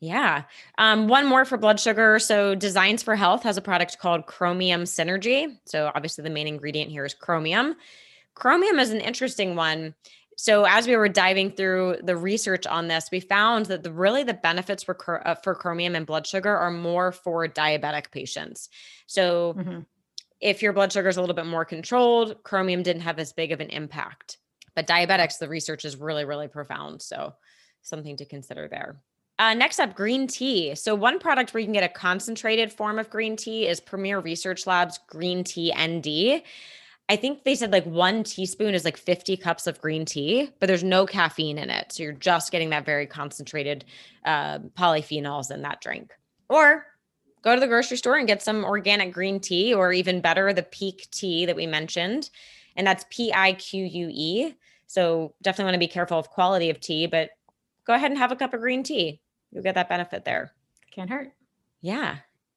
Yeah. 0.00 0.42
Um, 0.78 1.08
one 1.08 1.26
more 1.26 1.44
for 1.44 1.56
blood 1.56 1.80
sugar. 1.80 2.18
So 2.18 2.54
designs 2.54 3.02
for 3.02 3.16
health 3.16 3.42
has 3.44 3.56
a 3.56 3.62
product 3.62 3.98
called 3.98 4.26
chromium 4.26 4.82
synergy. 4.82 5.56
So 5.64 5.90
obviously 5.94 6.22
the 6.22 6.30
main 6.30 6.46
ingredient 6.46 6.90
here 6.90 7.04
is 7.04 7.14
chromium. 7.14 7.76
Chromium 8.34 8.78
is 8.78 8.90
an 8.90 9.00
interesting 9.00 9.56
one 9.56 9.94
so 10.36 10.64
as 10.64 10.86
we 10.86 10.94
were 10.94 11.08
diving 11.08 11.50
through 11.50 11.96
the 12.02 12.16
research 12.16 12.66
on 12.66 12.88
this 12.88 13.08
we 13.10 13.20
found 13.20 13.66
that 13.66 13.82
the 13.82 13.92
really 13.92 14.22
the 14.22 14.34
benefits 14.34 14.82
for 14.82 15.26
uh, 15.26 15.34
for 15.34 15.54
chromium 15.54 15.94
and 15.94 16.06
blood 16.06 16.26
sugar 16.26 16.54
are 16.54 16.70
more 16.70 17.10
for 17.10 17.48
diabetic 17.48 18.10
patients 18.10 18.68
so 19.06 19.54
mm-hmm. 19.58 19.80
if 20.40 20.62
your 20.62 20.72
blood 20.72 20.92
sugar 20.92 21.08
is 21.08 21.16
a 21.16 21.20
little 21.20 21.36
bit 21.36 21.46
more 21.46 21.64
controlled 21.64 22.42
chromium 22.44 22.82
didn't 22.82 23.02
have 23.02 23.18
as 23.18 23.32
big 23.32 23.52
of 23.52 23.60
an 23.60 23.70
impact 23.70 24.38
but 24.74 24.86
diabetics 24.86 25.38
the 25.38 25.48
research 25.48 25.84
is 25.84 25.96
really 25.96 26.24
really 26.24 26.48
profound 26.48 27.02
so 27.02 27.34
something 27.82 28.16
to 28.16 28.24
consider 28.24 28.68
there 28.68 29.00
uh, 29.38 29.52
next 29.52 29.78
up, 29.78 29.94
green 29.94 30.26
tea. 30.26 30.74
So, 30.74 30.94
one 30.94 31.18
product 31.18 31.52
where 31.52 31.60
you 31.60 31.66
can 31.66 31.74
get 31.74 31.84
a 31.84 31.88
concentrated 31.88 32.72
form 32.72 32.98
of 32.98 33.10
green 33.10 33.36
tea 33.36 33.66
is 33.66 33.80
Premier 33.80 34.18
Research 34.18 34.66
Labs 34.66 34.98
Green 35.08 35.44
Tea 35.44 35.74
ND. 35.78 36.42
I 37.08 37.16
think 37.16 37.44
they 37.44 37.54
said 37.54 37.70
like 37.70 37.86
one 37.86 38.24
teaspoon 38.24 38.74
is 38.74 38.84
like 38.84 38.96
50 38.96 39.36
cups 39.36 39.66
of 39.66 39.80
green 39.80 40.04
tea, 40.04 40.50
but 40.58 40.66
there's 40.66 40.82
no 40.82 41.06
caffeine 41.06 41.58
in 41.58 41.70
it. 41.70 41.92
So 41.92 42.02
you're 42.02 42.12
just 42.12 42.50
getting 42.50 42.70
that 42.70 42.84
very 42.84 43.06
concentrated 43.06 43.84
uh, 44.24 44.58
polyphenols 44.76 45.52
in 45.52 45.62
that 45.62 45.80
drink. 45.80 46.12
Or 46.48 46.86
go 47.42 47.54
to 47.54 47.60
the 47.60 47.68
grocery 47.68 47.96
store 47.96 48.16
and 48.16 48.26
get 48.26 48.42
some 48.42 48.64
organic 48.64 49.12
green 49.12 49.38
tea, 49.38 49.72
or 49.72 49.92
even 49.92 50.20
better, 50.20 50.52
the 50.52 50.64
Pique 50.64 51.08
tea 51.12 51.46
that 51.46 51.54
we 51.54 51.66
mentioned. 51.66 52.30
And 52.74 52.86
that's 52.86 53.06
P 53.08 53.32
I 53.32 53.52
Q 53.52 53.84
U 53.84 54.08
E. 54.12 54.54
So 54.88 55.34
definitely 55.42 55.66
want 55.66 55.74
to 55.74 55.86
be 55.86 55.92
careful 55.92 56.18
of 56.18 56.30
quality 56.30 56.70
of 56.70 56.80
tea, 56.80 57.06
but 57.06 57.30
go 57.86 57.94
ahead 57.94 58.10
and 58.10 58.18
have 58.18 58.32
a 58.32 58.36
cup 58.36 58.52
of 58.52 58.60
green 58.60 58.82
tea. 58.82 59.20
You'll 59.52 59.62
get 59.62 59.76
that 59.76 59.88
benefit 59.88 60.24
there. 60.24 60.52
Can't 60.90 61.10
hurt. 61.10 61.32
Yeah. 61.80 62.16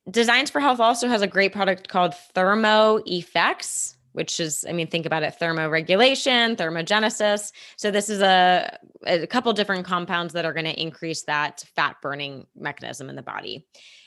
Designs 0.09 0.49
for 0.49 0.59
Health 0.59 0.79
also 0.79 1.07
has 1.07 1.21
a 1.21 1.27
great 1.27 1.53
product 1.53 1.87
called 1.87 2.15
Thermo 2.33 2.99
Effects 3.05 3.95
which 4.13 4.39
is, 4.39 4.65
I 4.67 4.73
mean, 4.73 4.87
think 4.87 5.05
about 5.05 5.23
it 5.23 5.35
thermoregulation, 5.39 6.55
thermogenesis. 6.55 7.51
So, 7.77 7.91
this 7.91 8.09
is 8.09 8.21
a, 8.21 8.77
a 9.05 9.27
couple 9.27 9.51
different 9.53 9.85
compounds 9.85 10.33
that 10.33 10.45
are 10.45 10.53
going 10.53 10.65
to 10.65 10.81
increase 10.81 11.23
that 11.23 11.63
fat 11.75 11.97
burning 12.01 12.47
mechanism 12.55 13.09
in 13.09 13.15
the 13.15 13.21
body. 13.21 13.65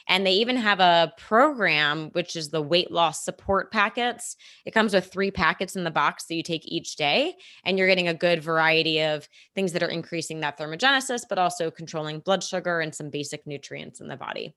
And 0.09 0.27
they 0.27 0.33
even 0.33 0.57
have 0.57 0.81
a 0.81 1.13
program, 1.17 2.11
which 2.11 2.37
is 2.37 2.51
the 2.51 2.63
weight 2.63 2.91
loss 2.91 3.25
support 3.25 3.71
packets. 3.71 4.37
It 4.65 4.73
comes 4.73 4.95
with 4.95 5.13
three 5.13 5.31
packets 5.31 5.77
in 5.77 5.85
the 5.85 5.91
box 5.91 6.25
that 6.25 6.35
you 6.35 6.43
take 6.43 6.67
each 6.67 6.97
day. 6.97 7.37
And 7.65 7.79
you're 7.79 7.87
getting 7.87 8.09
a 8.09 8.15
good 8.15 8.43
variety 8.43 9.01
of 9.03 9.29
things 9.55 9.73
that 9.73 9.83
are 9.83 9.89
increasing 9.89 10.41
that 10.41 10.59
thermogenesis, 10.59 11.23
but 11.29 11.39
also 11.39 11.71
controlling 11.71 12.21
blood 12.21 12.43
sugar 12.43 12.81
and 12.81 12.95
some 12.95 13.11
basic 13.11 13.47
nutrients 13.47 14.01
in 14.01 14.09
the 14.09 14.17
body. 14.17 14.55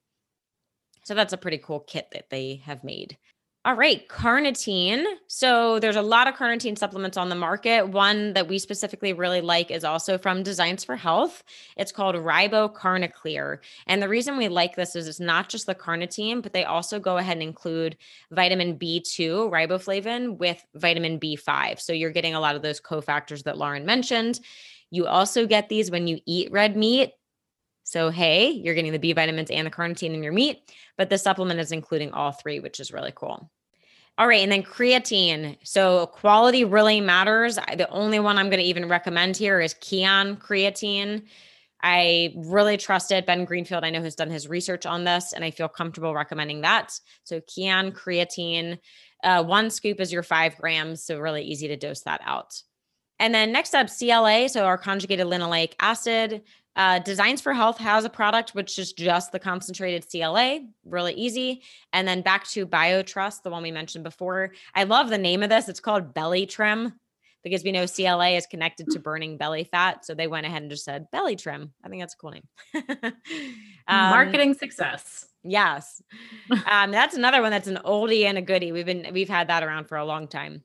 So 1.04 1.14
that's 1.14 1.34
a 1.34 1.38
pretty 1.38 1.60
cool 1.60 1.82
kit 1.82 2.08
that 2.14 2.32
they 2.32 2.64
have 2.66 2.84
made. 2.84 3.18
All 3.66 3.74
right, 3.74 4.08
carnitine. 4.08 5.04
So 5.26 5.80
there's 5.80 5.96
a 5.96 6.02
lot 6.04 6.28
of 6.28 6.36
carnitine 6.36 6.78
supplements 6.78 7.18
on 7.18 7.30
the 7.30 7.36
market. 7.36 7.90
One 7.90 8.34
that 8.34 8.48
we 8.48 8.60
specifically 8.60 9.12
really 9.12 9.42
like 9.42 9.72
is 9.72 9.84
also 9.84 10.20
from 10.20 10.44
Designs 10.44 10.84
for 10.84 10.96
Health. 10.96 11.44
It's 11.76 11.92
called 11.92 12.14
RiboCarniClear. 12.14 13.58
And 13.88 14.04
the 14.04 14.08
reason 14.08 14.38
we 14.38 14.50
like 14.50 14.76
this 14.76 14.96
is 14.96 15.08
it's 15.08 15.20
not 15.20 15.50
just 15.50 15.66
the 15.66 15.74
carnitine, 15.74 16.44
but 16.44 16.54
they 16.54 16.64
also 16.64 17.00
go 17.00 17.18
ahead 17.18 17.38
and 17.38 17.42
include 17.42 17.98
vitamin 18.30 18.78
B2, 18.78 19.50
riboflavin, 19.50 20.38
with 20.38 20.64
vitamin 20.76 21.20
B5. 21.20 21.80
So 21.80 21.92
you're 21.92 22.12
getting 22.12 22.36
a 22.36 22.40
lot 22.40 22.56
of 22.56 22.62
those 22.62 22.80
cofactors 22.80 23.46
that 23.46 23.58
Lauren 23.58 23.84
mentioned. 23.84 24.42
You 24.92 25.08
also 25.08 25.48
get 25.48 25.70
these 25.70 25.90
when 25.90 26.06
you 26.06 26.20
eat 26.28 26.52
red 26.52 26.78
meat. 26.78 27.14
So, 27.86 28.10
hey, 28.10 28.50
you're 28.50 28.74
getting 28.74 28.92
the 28.92 29.00
B 29.00 29.14
vitamins 29.14 29.52
and 29.52 29.66
the 29.66 29.72
carnitine 29.72 30.16
in 30.16 30.24
your 30.24 30.34
meat, 30.34 30.74
but 30.98 31.10
the 31.12 31.20
supplement 31.20 31.60
is 31.60 31.72
including 31.72 32.12
all 32.12 32.32
three, 32.32 32.60
which 32.60 32.80
is 32.80 32.92
really 32.92 33.14
cool. 33.16 33.50
All 34.18 34.28
right. 34.28 34.42
And 34.42 34.52
then 34.52 34.64
creatine. 34.64 35.58
So 35.64 36.08
quality 36.08 36.64
really 36.64 37.00
matters. 37.00 37.56
The 37.56 37.88
only 37.90 38.20
one 38.20 38.38
I'm 38.38 38.50
going 38.50 38.62
to 38.62 38.66
even 38.66 38.90
recommend 38.90 39.38
here 39.38 39.62
is 39.62 39.76
Kion 39.76 40.40
creatine. 40.40 41.24
I 41.84 42.34
really 42.36 42.78
trust 42.78 43.12
it. 43.12 43.28
Ben 43.28 43.46
Greenfield, 43.46 43.84
I 43.84 43.92
know, 43.92 44.02
has 44.02 44.16
done 44.16 44.32
his 44.32 44.48
research 44.48 44.88
on 44.88 45.04
this, 45.04 45.34
and 45.34 45.44
I 45.44 45.52
feel 45.52 45.68
comfortable 45.68 46.16
recommending 46.16 46.62
that. 46.62 47.00
So, 47.24 47.42
Kion 47.42 47.92
creatine, 47.92 48.80
uh, 49.24 49.44
one 49.44 49.70
scoop 49.70 50.00
is 50.00 50.12
your 50.12 50.24
five 50.24 50.58
grams. 50.58 51.04
So, 51.04 51.20
really 51.20 51.44
easy 51.44 51.68
to 51.68 51.76
dose 51.76 52.02
that 52.02 52.22
out. 52.24 52.60
And 53.20 53.36
then 53.36 53.52
next 53.52 53.76
up, 53.76 53.90
CLA, 53.96 54.50
so 54.50 54.66
our 54.66 54.78
conjugated 54.78 55.28
linoleic 55.28 55.74
acid. 55.80 56.42
Uh, 56.76 57.00
Designs 57.00 57.42
for 57.42 57.54
Health 57.54 57.78
has 57.78 58.06
a 58.06 58.10
product 58.10 58.56
which 58.56 58.78
is 58.78 58.94
just 58.94 59.32
the 59.32 59.40
concentrated 59.40 60.06
CLA, 60.10 60.60
really 60.84 61.14
easy. 61.14 61.62
And 61.94 62.08
then 62.08 62.22
back 62.22 62.48
to 62.50 62.68
BioTrust, 62.68 63.44
the 63.44 63.50
one 63.50 63.64
we 63.64 63.72
mentioned 63.72 64.04
before. 64.04 64.52
I 64.74 64.84
love 64.84 65.10
the 65.10 65.18
name 65.18 65.44
of 65.44 65.50
this. 65.50 65.70
It's 65.70 65.80
called 65.80 66.14
Belly 66.14 66.46
Trim 66.46 66.94
because 67.46 67.64
we 67.64 67.72
know 67.72 67.86
CLA 67.86 68.32
is 68.32 68.48
connected 68.48 68.90
to 68.90 69.00
burning 69.00 69.38
belly 69.38 69.64
fat. 69.64 70.04
So 70.04 70.16
they 70.16 70.26
went 70.26 70.48
ahead 70.48 70.64
and 70.64 70.72
just 70.72 70.84
said 70.84 71.10
belly 71.12 71.36
trim. 71.36 71.72
I 71.84 71.90
think 71.90 72.02
that's 72.02 72.16
a 72.16 72.18
cool 72.18 72.32
name. 72.32 72.48
um, 72.94 73.14
Marketing 73.88 74.56
success. 74.56 75.28
Yes. 75.44 76.02
um, 76.66 76.90
that's 76.90 77.16
another 77.16 77.44
one 77.44 77.52
that's 77.52 77.68
an 77.68 77.80
oldie 77.86 78.26
and 78.26 78.40
a 78.40 78.42
goodie. 78.42 78.72
We've 78.72 78.86
been 78.86 79.12
we've 79.14 79.30
had 79.30 79.48
that 79.50 79.64
around 79.64 79.86
for 79.86 79.98
a 79.98 80.06
long 80.06 80.28
time. 80.28 80.64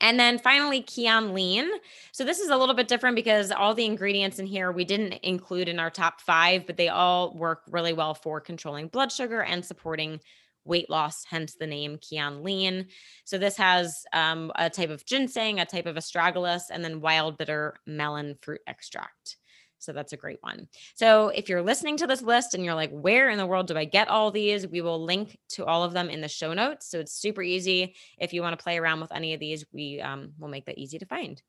And 0.00 0.18
then 0.18 0.38
finally, 0.38 0.82
Kion 0.82 1.32
Lean. 1.32 1.68
So 2.12 2.24
this 2.24 2.40
is 2.40 2.50
a 2.50 2.56
little 2.56 2.74
bit 2.74 2.88
different 2.88 3.16
because 3.16 3.50
all 3.50 3.74
the 3.74 3.84
ingredients 3.84 4.38
in 4.38 4.46
here 4.46 4.72
we 4.72 4.84
didn't 4.84 5.14
include 5.22 5.68
in 5.68 5.78
our 5.78 5.90
top 5.90 6.20
five, 6.20 6.66
but 6.66 6.76
they 6.76 6.88
all 6.88 7.34
work 7.34 7.62
really 7.70 7.92
well 7.92 8.14
for 8.14 8.40
controlling 8.40 8.88
blood 8.88 9.12
sugar 9.12 9.42
and 9.42 9.64
supporting 9.64 10.20
weight 10.64 10.88
loss, 10.88 11.24
hence 11.24 11.54
the 11.54 11.66
name 11.66 11.98
Kion 11.98 12.42
Lean. 12.42 12.86
So 13.24 13.38
this 13.38 13.56
has 13.56 14.04
um, 14.12 14.50
a 14.56 14.70
type 14.70 14.90
of 14.90 15.04
ginseng, 15.04 15.60
a 15.60 15.66
type 15.66 15.86
of 15.86 15.96
astragalus, 15.96 16.62
and 16.70 16.84
then 16.84 17.00
wild 17.00 17.38
bitter 17.38 17.74
melon 17.86 18.36
fruit 18.40 18.60
extract. 18.66 19.36
So 19.84 19.92
that's 19.92 20.12
a 20.12 20.16
great 20.16 20.38
one. 20.42 20.68
So 20.94 21.28
if 21.28 21.48
you're 21.48 21.62
listening 21.62 21.96
to 21.98 22.06
this 22.06 22.22
list 22.22 22.54
and 22.54 22.64
you're 22.64 22.74
like, 22.74 22.90
where 22.90 23.30
in 23.30 23.38
the 23.38 23.46
world 23.46 23.66
do 23.66 23.76
I 23.76 23.84
get 23.84 24.08
all 24.08 24.30
these? 24.30 24.66
We 24.66 24.80
will 24.80 25.04
link 25.04 25.38
to 25.50 25.64
all 25.64 25.84
of 25.84 25.92
them 25.92 26.10
in 26.10 26.20
the 26.20 26.28
show 26.28 26.52
notes. 26.52 26.88
So 26.90 27.00
it's 27.00 27.12
super 27.12 27.42
easy. 27.42 27.94
If 28.18 28.32
you 28.32 28.42
want 28.42 28.58
to 28.58 28.62
play 28.62 28.78
around 28.78 29.00
with 29.00 29.12
any 29.12 29.34
of 29.34 29.40
these, 29.40 29.64
we 29.72 30.00
um, 30.00 30.32
will 30.38 30.48
make 30.48 30.66
that 30.66 30.78
easy 30.78 30.98
to 30.98 31.06
find. 31.06 31.42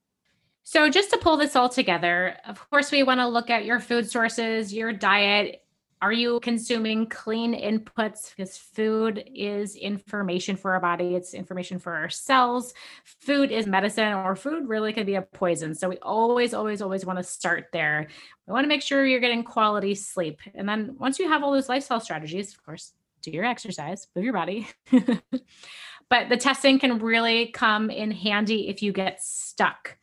So, 0.68 0.90
just 0.90 1.12
to 1.12 1.20
pull 1.20 1.38
this 1.38 1.56
all 1.56 1.70
together, 1.70 2.38
of 2.44 2.70
course, 2.72 2.92
we 2.92 3.04
want 3.04 3.20
to 3.20 3.28
look 3.28 3.52
at 3.52 3.66
your 3.66 3.80
food 3.80 4.10
sources, 4.10 4.74
your 4.74 4.92
diet, 4.92 5.62
are 6.02 6.12
you 6.12 6.40
consuming 6.42 7.08
clean 7.08 7.54
inputs? 7.54 8.36
Because 8.36 8.58
food 8.58 9.30
is 9.34 9.76
information 9.76 10.56
for 10.56 10.74
our 10.74 10.80
body, 10.80 11.16
it's 11.16 11.34
information 11.34 11.80
for 11.80 11.94
our 11.94 12.10
cells. 12.10 12.74
Food 13.04 13.52
is 13.52 13.66
medicine, 13.66 14.14
or 14.14 14.36
food 14.36 14.68
really 14.68 14.94
could 14.94 15.06
be 15.06 15.16
a 15.16 15.22
poison. 15.22 15.74
So 15.74 15.90
we 15.90 15.98
always, 16.00 16.54
always, 16.54 16.82
always 16.82 17.06
want 17.06 17.20
to 17.20 17.24
start 17.24 17.68
there. 17.72 18.08
We 18.46 18.54
want 18.54 18.66
to 18.66 18.70
make 18.70 18.82
sure 18.82 19.06
you're 19.06 19.20
getting 19.20 19.44
quality 19.44 19.96
sleep. 19.96 20.42
And 20.54 20.68
then 20.68 20.96
once 21.00 21.18
you 21.18 21.30
have 21.30 21.44
all 21.44 21.52
those 21.52 21.70
lifestyle 21.70 22.00
strategies, 22.00 22.54
of 22.54 22.64
course, 22.66 22.94
do 23.22 23.32
your 23.32 23.46
exercise, 23.46 24.08
move 24.16 24.26
your 24.26 24.34
body. 24.34 24.68
but 26.10 26.30
the 26.30 26.38
testing 26.38 26.78
can 26.78 27.00
really 27.00 27.48
come 27.48 27.90
in 27.90 28.12
handy 28.12 28.70
if 28.70 28.84
you 28.84 28.92
get 28.92 29.24
stuck. 29.24 29.98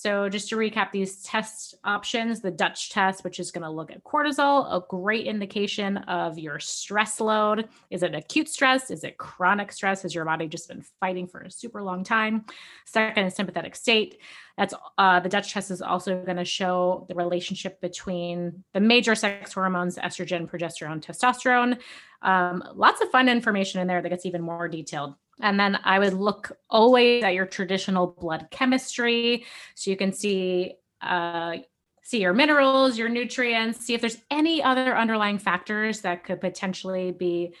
So, 0.00 0.30
just 0.30 0.48
to 0.48 0.56
recap 0.56 0.92
these 0.92 1.22
test 1.22 1.74
options 1.84 2.40
the 2.40 2.50
Dutch 2.50 2.88
test, 2.88 3.22
which 3.22 3.38
is 3.38 3.50
going 3.50 3.64
to 3.64 3.70
look 3.70 3.90
at 3.90 4.02
cortisol, 4.02 4.66
a 4.74 4.82
great 4.88 5.26
indication 5.26 5.98
of 5.98 6.38
your 6.38 6.58
stress 6.58 7.20
load. 7.20 7.68
Is 7.90 8.02
it 8.02 8.14
acute 8.14 8.48
stress? 8.48 8.90
Is 8.90 9.04
it 9.04 9.18
chronic 9.18 9.70
stress? 9.70 10.00
Has 10.00 10.14
your 10.14 10.24
body 10.24 10.48
just 10.48 10.68
been 10.68 10.82
fighting 11.00 11.26
for 11.26 11.42
a 11.42 11.50
super 11.50 11.82
long 11.82 12.02
time? 12.02 12.46
Second 12.86 13.30
sympathetic 13.30 13.76
state. 13.76 14.22
That's 14.56 14.72
uh, 14.96 15.20
the 15.20 15.28
Dutch 15.28 15.52
test 15.52 15.70
is 15.70 15.82
also 15.82 16.24
going 16.24 16.38
to 16.38 16.46
show 16.46 17.04
the 17.10 17.14
relationship 17.14 17.78
between 17.82 18.64
the 18.72 18.80
major 18.80 19.14
sex 19.14 19.52
hormones, 19.52 19.98
estrogen, 19.98 20.48
progesterone, 20.48 21.04
testosterone. 21.04 21.78
Um, 22.22 22.64
lots 22.74 23.02
of 23.02 23.10
fun 23.10 23.28
information 23.28 23.82
in 23.82 23.86
there 23.86 24.00
that 24.00 24.08
gets 24.08 24.24
even 24.24 24.40
more 24.40 24.66
detailed. 24.66 25.16
And 25.42 25.58
then 25.58 25.78
I 25.84 25.98
would 25.98 26.14
look 26.14 26.52
always 26.68 27.24
at 27.24 27.34
your 27.34 27.46
traditional 27.46 28.06
blood 28.06 28.48
chemistry. 28.50 29.44
So 29.74 29.90
you 29.90 29.96
can 29.96 30.12
see 30.12 30.74
uh, 31.00 31.56
see 32.02 32.20
your 32.20 32.32
minerals, 32.32 32.98
your 32.98 33.08
nutrients, 33.08 33.78
see 33.78 33.94
if 33.94 34.00
there's 34.00 34.18
any 34.30 34.62
other 34.62 34.96
underlying 34.96 35.38
factors 35.38 36.00
that 36.00 36.24
could 36.24 36.40
potentially 36.40 37.12
be 37.12 37.54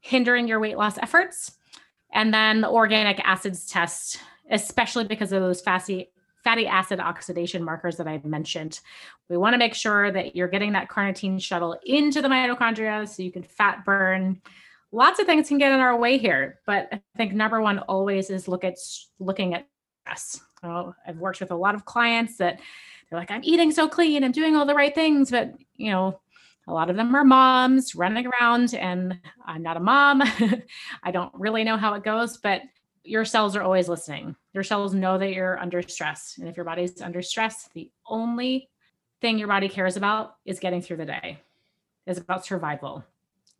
hindering 0.00 0.46
your 0.46 0.60
weight 0.60 0.76
loss 0.76 0.98
efforts. 0.98 1.56
And 2.12 2.32
then 2.32 2.60
the 2.60 2.68
organic 2.68 3.20
acids 3.24 3.66
test, 3.66 4.20
especially 4.50 5.04
because 5.04 5.32
of 5.32 5.42
those 5.42 5.60
fatty 5.60 6.10
fatty 6.44 6.66
acid 6.66 7.00
oxidation 7.00 7.64
markers 7.64 7.96
that 7.96 8.06
I 8.06 8.20
mentioned. 8.22 8.78
We 9.28 9.36
want 9.36 9.54
to 9.54 9.58
make 9.58 9.74
sure 9.74 10.12
that 10.12 10.36
you're 10.36 10.46
getting 10.46 10.72
that 10.74 10.88
carnitine 10.88 11.42
shuttle 11.42 11.76
into 11.84 12.22
the 12.22 12.28
mitochondria 12.28 13.08
so 13.08 13.24
you 13.24 13.32
can 13.32 13.42
fat 13.42 13.84
burn 13.84 14.40
lots 14.92 15.18
of 15.18 15.26
things 15.26 15.48
can 15.48 15.58
get 15.58 15.72
in 15.72 15.80
our 15.80 15.96
way 15.96 16.18
here 16.18 16.60
but 16.66 16.88
i 16.92 17.00
think 17.16 17.32
number 17.32 17.60
one 17.60 17.78
always 17.80 18.30
is 18.30 18.48
look 18.48 18.64
at 18.64 18.76
looking 19.18 19.54
at 19.54 19.66
stress. 20.02 20.40
I've 20.62 21.18
worked 21.18 21.40
with 21.40 21.50
a 21.50 21.56
lot 21.56 21.74
of 21.74 21.84
clients 21.84 22.36
that 22.38 22.60
they're 23.10 23.18
like 23.18 23.30
i'm 23.30 23.44
eating 23.44 23.70
so 23.70 23.88
clean 23.88 24.24
i'm 24.24 24.32
doing 24.32 24.56
all 24.56 24.66
the 24.66 24.74
right 24.74 24.94
things 24.94 25.30
but 25.30 25.52
you 25.76 25.90
know 25.90 26.20
a 26.68 26.72
lot 26.72 26.90
of 26.90 26.96
them 26.96 27.14
are 27.14 27.24
moms 27.24 27.94
running 27.94 28.26
around 28.26 28.74
and 28.74 29.18
i'm 29.44 29.62
not 29.62 29.76
a 29.76 29.80
mom. 29.80 30.22
I 31.02 31.10
don't 31.12 31.32
really 31.34 31.62
know 31.64 31.76
how 31.76 31.94
it 31.94 32.04
goes 32.04 32.36
but 32.38 32.62
your 33.04 33.24
cells 33.24 33.54
are 33.54 33.62
always 33.62 33.88
listening. 33.88 34.34
Your 34.52 34.64
cells 34.64 34.92
know 34.92 35.16
that 35.16 35.32
you're 35.32 35.60
under 35.60 35.80
stress 35.82 36.38
and 36.38 36.48
if 36.48 36.56
your 36.56 36.64
body's 36.64 37.00
under 37.00 37.22
stress 37.22 37.68
the 37.74 37.90
only 38.06 38.68
thing 39.20 39.38
your 39.38 39.48
body 39.48 39.68
cares 39.68 39.96
about 39.96 40.36
is 40.44 40.58
getting 40.58 40.82
through 40.82 40.96
the 40.96 41.06
day 41.06 41.38
is 42.06 42.18
about 42.18 42.44
survival 42.44 43.04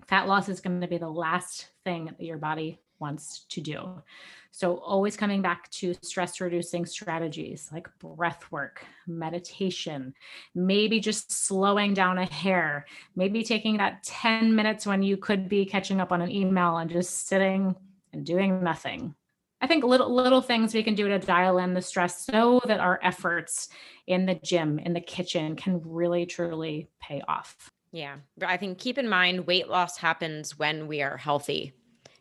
fat 0.09 0.29
loss 0.29 0.49
is 0.49 0.61
going 0.61 0.81
to 0.81 0.87
be 0.87 0.99
the 0.99 1.09
last 1.09 1.69
thing 1.85 2.07
that 2.07 2.25
your 2.25 2.39
body 2.39 2.81
wants 2.99 3.45
to 3.51 3.61
do. 3.61 4.03
So, 4.51 4.79
always 4.79 5.19
coming 5.19 5.43
back 5.43 5.71
to 5.73 5.95
stress 6.03 6.41
reducing 6.41 6.87
strategies 6.87 7.69
like 7.73 7.89
breath 7.99 8.51
work, 8.51 8.87
meditation, 9.07 10.15
maybe 10.55 10.99
just 10.99 11.31
slowing 11.31 11.93
down 11.93 12.17
a 12.17 12.25
hair, 12.25 12.87
maybe 13.15 13.45
taking 13.45 13.77
that 13.77 14.03
10 14.05 14.55
minutes 14.55 14.87
when 14.87 15.03
you 15.03 15.19
could 15.19 15.49
be 15.49 15.67
catching 15.67 16.01
up 16.01 16.11
on 16.11 16.23
an 16.23 16.31
email 16.31 16.79
and 16.79 16.91
just 16.91 17.29
sitting 17.29 17.77
and 18.15 18.25
doing 18.25 18.63
nothing. 18.65 19.15
I 19.61 19.67
think 19.67 19.85
little 19.85 20.15
little 20.15 20.43
things 20.43 20.73
we 20.73 20.83
can 20.83 20.95
do 20.95 21.09
to 21.09 21.19
dial 21.19 21.59
in 21.59 21.75
the 21.75 21.83
stress 21.83 22.25
so 22.25 22.61
that 22.67 22.81
our 22.81 22.99
efforts 23.03 23.69
in 24.07 24.25
the 24.25 24.35
gym, 24.37 24.79
in 24.79 24.95
the 24.95 25.01
kitchen 25.01 25.57
can 25.57 25.81
really 25.85 26.25
truly 26.25 26.89
pay 27.01 27.23
off. 27.29 27.71
Yeah. 27.93 28.17
I 28.45 28.57
think 28.57 28.79
keep 28.79 28.99
in 28.99 29.09
mind 29.09 29.47
weight 29.47 29.69
loss 29.69 29.97
happens 29.97 30.59
when 30.59 30.87
we 30.87 31.03
are 31.03 31.17
healthy. 31.17 31.73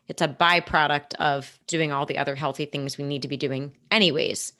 It's 0.08 0.22
a 0.22 0.28
byproduct 0.28 1.14
of 1.16 1.58
doing 1.66 1.92
all 1.92 2.06
the 2.06 2.18
other 2.18 2.34
healthy 2.34 2.64
things 2.66 2.96
we 2.96 3.04
need 3.04 3.22
to 3.22 3.28
be 3.28 3.36
doing, 3.36 3.76
anyways. 3.90 4.52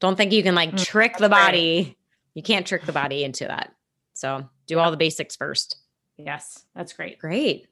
Don't 0.00 0.16
think 0.16 0.32
you 0.32 0.42
can 0.42 0.54
like 0.54 0.72
mm, 0.72 0.84
trick 0.84 1.16
the 1.18 1.28
body. 1.28 1.96
You 2.34 2.42
can't 2.42 2.66
trick 2.66 2.84
the 2.84 2.92
body 2.92 3.22
into 3.22 3.46
that. 3.46 3.72
So 4.14 4.48
do 4.66 4.78
all 4.78 4.90
the 4.90 4.96
basics 4.96 5.36
first. 5.36 5.76
Yes, 6.18 6.64
that's 6.74 6.92
great. 6.92 7.18
Great. 7.18 7.66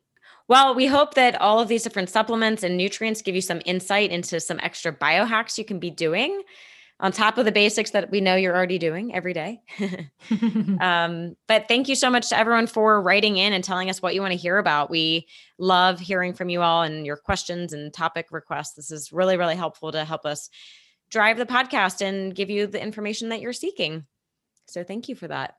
Well, 0.46 0.74
we 0.74 0.86
hope 0.86 1.14
that 1.14 1.38
all 1.40 1.60
of 1.60 1.68
these 1.68 1.82
different 1.82 2.08
supplements 2.08 2.62
and 2.62 2.76
nutrients 2.76 3.20
give 3.20 3.34
you 3.34 3.42
some 3.42 3.60
insight 3.66 4.10
into 4.10 4.40
some 4.40 4.58
extra 4.62 4.92
biohacks 4.92 5.58
you 5.58 5.64
can 5.64 5.78
be 5.78 5.90
doing 5.90 6.42
on 7.00 7.12
top 7.12 7.38
of 7.38 7.44
the 7.44 7.52
basics 7.52 7.92
that 7.92 8.10
we 8.10 8.20
know 8.20 8.34
you're 8.34 8.56
already 8.56 8.78
doing 8.78 9.14
every 9.14 9.32
day. 9.32 9.60
um, 10.80 11.36
but 11.46 11.68
thank 11.68 11.88
you 11.88 11.94
so 11.94 12.10
much 12.10 12.28
to 12.30 12.38
everyone 12.38 12.66
for 12.66 13.00
writing 13.00 13.36
in 13.36 13.52
and 13.52 13.62
telling 13.62 13.88
us 13.88 14.02
what 14.02 14.14
you 14.14 14.20
want 14.20 14.32
to 14.32 14.38
hear 14.38 14.58
about. 14.58 14.90
We 14.90 15.28
love 15.58 16.00
hearing 16.00 16.34
from 16.34 16.48
you 16.48 16.60
all 16.62 16.82
and 16.82 17.06
your 17.06 17.16
questions 17.16 17.72
and 17.72 17.92
topic 17.92 18.28
requests. 18.30 18.74
This 18.74 18.90
is 18.90 19.12
really, 19.12 19.36
really 19.36 19.56
helpful 19.56 19.92
to 19.92 20.04
help 20.04 20.26
us 20.26 20.50
drive 21.10 21.38
the 21.38 21.46
podcast 21.46 22.02
and 22.02 22.34
give 22.34 22.50
you 22.50 22.66
the 22.66 22.82
information 22.82 23.28
that 23.28 23.40
you're 23.40 23.52
seeking. 23.52 24.04
So 24.66 24.82
thank 24.82 25.08
you 25.08 25.14
for 25.14 25.28
that. 25.28 25.54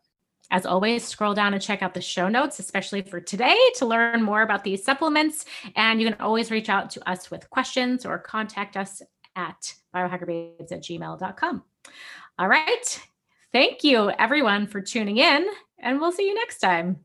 As 0.51 0.65
always, 0.65 1.03
scroll 1.03 1.35
down 1.35 1.53
and 1.53 1.61
check 1.61 1.83
out 1.83 1.93
the 1.93 2.01
show 2.01 2.27
notes, 2.27 2.57
especially 2.59 3.03
for 3.03 3.21
today, 3.21 3.57
to 3.75 3.85
learn 3.85 4.23
more 4.23 4.41
about 4.41 4.63
these 4.63 4.83
supplements. 4.83 5.45
And 5.75 6.01
you 6.01 6.09
can 6.09 6.19
always 6.19 6.49
reach 6.49 6.69
out 6.69 6.89
to 6.91 7.09
us 7.09 7.29
with 7.29 7.49
questions 7.51 8.03
or 8.03 8.17
contact 8.17 8.75
us 8.75 9.01
at 9.35 9.73
biohackerbabes 9.95 10.71
at 10.71 10.83
gmail.com. 10.83 11.63
All 12.37 12.47
right. 12.47 13.01
Thank 13.51 13.83
you, 13.83 14.11
everyone, 14.11 14.67
for 14.67 14.81
tuning 14.81 15.17
in, 15.17 15.47
and 15.79 15.99
we'll 15.99 16.11
see 16.11 16.27
you 16.27 16.35
next 16.35 16.59
time. 16.59 16.97